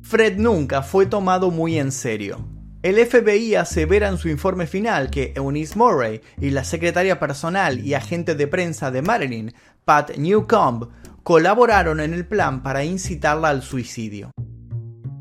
Fred 0.00 0.38
nunca 0.38 0.80
fue 0.80 1.04
tomado 1.04 1.50
muy 1.50 1.78
en 1.78 1.92
serio. 1.92 2.57
El 2.80 3.04
FBI 3.04 3.56
asevera 3.56 4.08
en 4.08 4.18
su 4.18 4.28
informe 4.28 4.68
final 4.68 5.10
que 5.10 5.32
Eunice 5.34 5.76
Murray 5.76 6.20
y 6.40 6.50
la 6.50 6.62
secretaria 6.62 7.18
personal 7.18 7.84
y 7.84 7.94
agente 7.94 8.36
de 8.36 8.46
prensa 8.46 8.92
de 8.92 9.02
Marilyn, 9.02 9.52
Pat 9.84 10.16
Newcomb, 10.16 10.88
colaboraron 11.24 11.98
en 11.98 12.14
el 12.14 12.24
plan 12.24 12.62
para 12.62 12.84
incitarla 12.84 13.48
al 13.48 13.62
suicidio. 13.62 14.30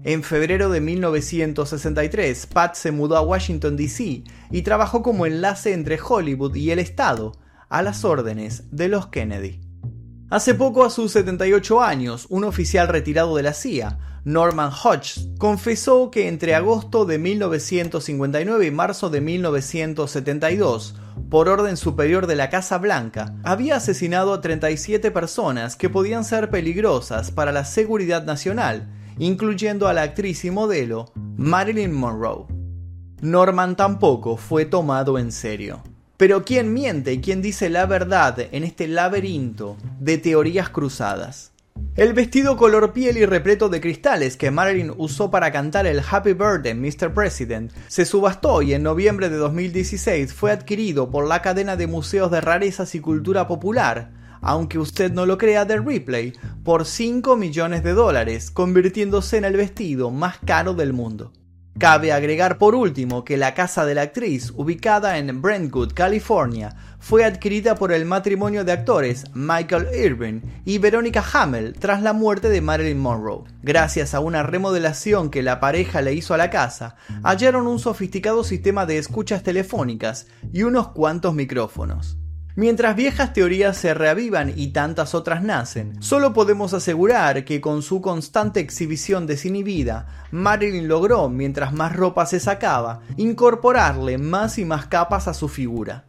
En 0.04 0.22
febrero 0.22 0.70
de 0.70 0.82
1963, 0.82 2.46
Pat 2.46 2.76
se 2.76 2.92
mudó 2.92 3.18
a 3.18 3.22
Washington, 3.22 3.76
D.C. 3.76 4.24
y 4.52 4.62
trabajó 4.62 5.02
como 5.02 5.26
enlace 5.26 5.74
entre 5.74 6.00
Hollywood 6.00 6.56
y 6.56 6.70
el 6.70 6.78
Estado, 6.78 7.34
a 7.70 7.82
las 7.82 8.06
órdenes 8.06 8.66
de 8.72 8.88
los 8.88 9.08
Kennedy. 9.08 9.62
Hace 10.30 10.54
poco, 10.54 10.86
a 10.86 10.92
sus 10.92 11.14
78 11.14 11.82
años, 11.82 12.28
un 12.30 12.44
oficial 12.44 12.88
retirado 12.88 13.36
de 13.36 13.44
la 13.44 13.54
CIA, 13.54 14.17
Norman 14.28 14.72
Hodge, 14.84 15.22
confesó 15.38 16.12
que 16.12 16.28
entre 16.28 16.54
agosto 16.54 17.06
de 17.06 17.18
1959 17.18 18.66
y 18.66 18.72
marzo 18.72 19.10
de 19.10 19.22
1972, 19.22 20.96
por 21.30 21.48
orden 21.48 21.78
superior 21.78 22.28
de 22.28 22.36
la 22.36 22.50
Casa 22.50 22.78
Blanca, 22.78 23.34
había 23.46 23.78
asesinado 23.78 24.34
a 24.34 24.42
37 24.42 25.12
personas 25.12 25.78
que 25.78 25.88
podían 25.88 26.26
ser 26.26 26.50
peligrosas 26.50 27.32
para 27.32 27.54
la 27.54 27.64
seguridad 27.64 28.26
nacional, 28.26 28.90
incluyendo 29.18 29.88
a 29.88 29.94
la 29.94 30.02
actriz 30.02 30.44
y 30.44 30.52
modelo 30.52 31.14
Marilyn 31.38 31.94
Monroe. 31.94 32.48
Norman 33.22 33.78
tampoco 33.78 34.36
fue 34.36 34.66
tomado 34.66 35.20
en 35.20 35.32
serio. 35.32 35.84
Pero 36.18 36.44
¿quién 36.44 36.74
miente 36.74 37.14
y 37.14 37.22
quién 37.22 37.42
dice 37.42 37.70
la 37.70 37.86
verdad 37.86 38.38
en 38.52 38.66
este 38.66 38.90
laberinto 38.90 39.78
de 40.02 40.18
teorías 40.18 40.68
cruzadas? 40.68 41.54
El 41.98 42.14
vestido 42.14 42.58
color 42.58 42.94
piel 42.94 43.18
y 43.18 43.26
repleto 43.26 43.70
de 43.70 43.82
cristales 43.82 44.38
que 44.38 44.52
Marilyn 44.52 44.94
usó 44.98 45.32
para 45.32 45.52
cantar 45.52 45.88
el 45.88 46.00
Happy 46.08 46.34
Birthday 46.34 46.76
Mr. 46.76 47.12
President 47.12 47.72
se 47.88 48.06
subastó 48.06 48.62
y 48.62 48.74
en 48.74 48.84
noviembre 48.84 49.30
de 49.30 49.38
2016 49.38 50.32
fue 50.32 50.52
adquirido 50.52 51.10
por 51.10 51.28
la 51.28 51.42
cadena 51.42 51.76
de 51.76 51.88
museos 51.88 52.30
de 52.30 52.40
rarezas 52.40 52.94
y 52.94 53.00
cultura 53.00 53.48
popular, 53.48 54.12
aunque 54.42 54.78
usted 54.78 55.12
no 55.12 55.26
lo 55.26 55.40
crea 55.40 55.66
de 55.66 55.80
Ripley, 55.80 56.34
por 56.64 56.86
5 56.86 57.36
millones 57.36 57.84
de 57.84 57.94
dólares, 57.94 58.52
convirtiéndose 58.52 59.38
en 59.38 59.46
el 59.46 59.58
vestido 59.58 60.12
más 60.12 60.38
caro 60.46 60.76
del 60.76 60.94
mundo. 60.94 61.34
Cabe 61.80 62.12
agregar 62.12 62.58
por 62.58 62.74
último 62.74 63.24
que 63.24 63.38
la 63.38 63.54
casa 63.54 63.86
de 63.86 63.94
la 63.94 64.02
actriz, 64.02 64.52
ubicada 64.56 65.20
en 65.20 65.44
Brentwood, 65.44 65.94
California, 65.94 66.76
fue 66.98 67.24
adquirida 67.24 67.76
por 67.76 67.92
el 67.92 68.04
matrimonio 68.04 68.66
de 68.66 68.72
actores 68.72 69.26
Michael 69.36 69.90
Irving 69.94 70.42
y 70.66 70.80
Veronica 70.80 71.24
Hamel 71.34 71.76
tras 71.78 72.02
la 72.02 72.14
muerte 72.14 72.50
de 72.50 72.62
Marilyn 72.62 72.98
Monroe. 72.98 73.44
Gracias 73.62 74.16
a 74.16 74.22
una 74.22 74.42
remodelación 74.42 75.30
que 75.30 75.44
la 75.44 75.60
pareja 75.60 76.02
le 76.02 76.14
hizo 76.14 76.34
a 76.34 76.38
la 76.38 76.50
casa, 76.50 76.96
hallaron 77.22 77.68
un 77.68 77.78
sofisticado 77.78 78.44
sistema 78.44 78.88
de 78.88 78.98
escuchas 78.98 79.44
telefónicas 79.44 80.26
y 80.52 80.64
unos 80.64 80.88
cuantos 80.88 81.36
micrófonos. 81.36 82.18
Mientras 82.58 82.96
viejas 82.96 83.34
teorías 83.34 83.78
se 83.78 83.94
reavivan 83.94 84.52
y 84.56 84.70
tantas 84.70 85.14
otras 85.14 85.44
nacen, 85.44 86.02
solo 86.02 86.34
podemos 86.34 86.74
asegurar 86.74 87.46
que 87.46 87.62
con 87.62 87.84
su 87.84 88.02
constante 88.02 88.60
exhibición 88.60 89.28
desinhibida, 89.28 90.26
Marilyn 90.32 90.88
logró, 90.88 91.30
mientras 91.30 91.72
más 91.72 91.96
ropa 91.96 92.26
se 92.26 92.40
sacaba, 92.40 93.02
incorporarle 93.16 94.18
más 94.18 94.58
y 94.58 94.66
más 94.66 94.88
capas 94.88 95.28
a 95.28 95.36
su 95.36 95.50
figura. 95.50 96.06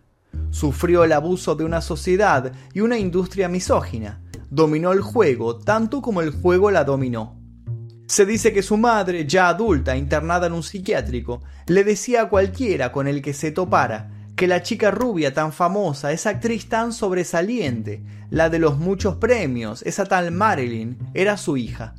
Sufrió 0.49 1.05
el 1.05 1.13
abuso 1.13 1.55
de 1.55 1.65
una 1.65 1.83
sociedad 1.83 2.51
y 2.73 2.81
una 2.81 2.97
industria 2.97 3.51
misógina. 3.51 4.23
Dominó 4.49 4.93
el 4.93 5.03
juego 5.03 5.59
tanto 5.59 6.01
como 6.01 6.23
el 6.23 6.31
juego 6.31 6.71
la 6.71 6.83
dominó. 6.83 7.39
Se 8.07 8.25
dice 8.25 8.55
que 8.55 8.63
su 8.63 8.79
madre, 8.79 9.27
ya 9.27 9.51
adulta, 9.51 9.99
internada 9.99 10.47
en 10.47 10.55
un 10.55 10.63
psiquiátrico, 10.63 11.43
le 11.67 11.85
decía 11.85 12.23
a 12.23 12.29
cualquiera 12.31 12.91
con 12.91 13.07
el 13.07 13.21
que 13.21 13.35
se 13.35 13.51
topara 13.51 14.15
que 14.39 14.47
la 14.47 14.63
chica 14.63 14.93
rubia 14.93 15.35
tan 15.35 15.53
famosa, 15.53 16.13
esa 16.13 16.31
actriz 16.31 16.69
tan 16.69 16.93
sobresaliente, 16.93 18.05
la 18.31 18.49
de 18.49 18.61
los 18.61 18.79
muchos 18.79 19.17
premios, 19.17 19.83
esa 19.83 20.07
tal 20.07 20.31
Marilyn, 20.31 20.97
era 21.13 21.37
su 21.37 21.57
hija. 21.57 21.97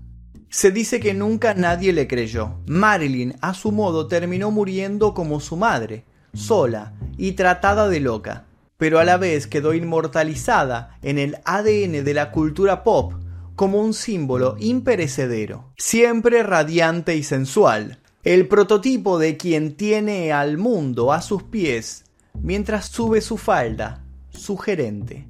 Se 0.50 0.72
dice 0.72 1.02
que 1.02 1.14
nunca 1.14 1.54
nadie 1.54 1.92
le 1.92 2.08
creyó. 2.08 2.62
Marilyn, 2.66 3.36
a 3.42 3.54
su 3.54 3.74
modo, 3.74 4.08
terminó 4.08 4.52
muriendo 4.52 5.14
como 5.14 5.42
su 5.42 5.58
madre, 5.58 6.06
sola 6.34 6.94
y 7.18 7.34
tratada 7.34 7.90
de 7.90 8.00
loca, 8.00 8.46
pero 8.78 9.00
a 9.00 9.04
la 9.04 9.18
vez 9.18 9.46
quedó 9.46 9.74
inmortalizada 9.74 10.98
en 11.02 11.20
el 11.20 11.40
ADN 11.44 12.06
de 12.06 12.14
la 12.14 12.32
cultura 12.32 12.86
pop 12.86 13.16
como 13.58 13.82
un 13.82 13.94
símbolo 13.94 14.56
imperecedero, 14.60 15.74
siempre 15.78 16.42
radiante 16.44 17.18
y 17.18 17.24
sensual, 17.24 18.00
el 18.24 18.48
prototipo 18.48 19.20
de 19.20 19.36
quien 19.36 19.76
tiene 19.76 20.32
al 20.32 20.58
mundo 20.58 21.12
a 21.12 21.22
sus 21.22 21.44
pies 21.44 22.06
mientras 22.42 22.88
sube 22.88 23.22
su 23.22 23.38
falda, 23.38 24.04
sugerente. 24.30 25.28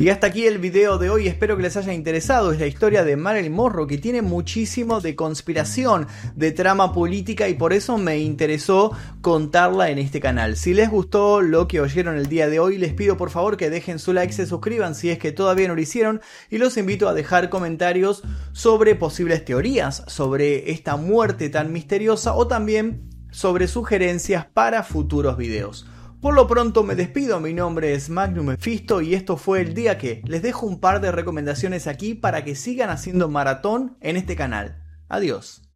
Y 0.00 0.10
hasta 0.10 0.28
aquí 0.28 0.46
el 0.46 0.58
video 0.58 0.96
de 0.96 1.10
hoy, 1.10 1.26
espero 1.26 1.56
que 1.56 1.64
les 1.64 1.76
haya 1.76 1.92
interesado. 1.92 2.52
Es 2.52 2.60
la 2.60 2.68
historia 2.68 3.02
de 3.02 3.16
Marilyn 3.16 3.52
Monroe 3.52 3.88
que 3.88 3.98
tiene 3.98 4.22
muchísimo 4.22 5.00
de 5.00 5.16
conspiración, 5.16 6.06
de 6.36 6.52
trama 6.52 6.92
política 6.92 7.48
y 7.48 7.54
por 7.54 7.72
eso 7.72 7.98
me 7.98 8.18
interesó 8.18 8.92
contarla 9.22 9.90
en 9.90 9.98
este 9.98 10.20
canal. 10.20 10.56
Si 10.56 10.72
les 10.72 10.88
gustó 10.88 11.42
lo 11.42 11.66
que 11.66 11.80
oyeron 11.80 12.16
el 12.16 12.28
día 12.28 12.48
de 12.48 12.60
hoy, 12.60 12.78
les 12.78 12.92
pido 12.94 13.16
por 13.16 13.30
favor 13.30 13.56
que 13.56 13.70
dejen 13.70 13.98
su 13.98 14.12
like, 14.12 14.32
se 14.32 14.46
suscriban 14.46 14.94
si 14.94 15.10
es 15.10 15.18
que 15.18 15.32
todavía 15.32 15.66
no 15.66 15.74
lo 15.74 15.80
hicieron 15.80 16.20
y 16.48 16.58
los 16.58 16.76
invito 16.76 17.08
a 17.08 17.14
dejar 17.14 17.48
comentarios 17.50 18.22
sobre 18.52 18.94
posibles 18.94 19.44
teorías 19.44 20.04
sobre 20.06 20.70
esta 20.70 20.96
muerte 20.96 21.48
tan 21.48 21.72
misteriosa 21.72 22.34
o 22.34 22.46
también 22.46 23.07
sobre 23.38 23.68
sugerencias 23.68 24.46
para 24.46 24.82
futuros 24.82 25.36
videos. 25.36 25.86
Por 26.20 26.34
lo 26.34 26.48
pronto 26.48 26.82
me 26.82 26.96
despido, 26.96 27.38
mi 27.38 27.54
nombre 27.54 27.94
es 27.94 28.10
Magnum 28.10 28.46
Mephisto 28.46 29.00
y 29.00 29.14
esto 29.14 29.36
fue 29.36 29.60
el 29.60 29.74
día 29.74 29.96
que 29.96 30.22
les 30.24 30.42
dejo 30.42 30.66
un 30.66 30.80
par 30.80 31.00
de 31.00 31.12
recomendaciones 31.12 31.86
aquí 31.86 32.16
para 32.16 32.42
que 32.42 32.56
sigan 32.56 32.90
haciendo 32.90 33.28
maratón 33.28 33.96
en 34.00 34.16
este 34.16 34.34
canal. 34.34 34.82
Adiós. 35.08 35.67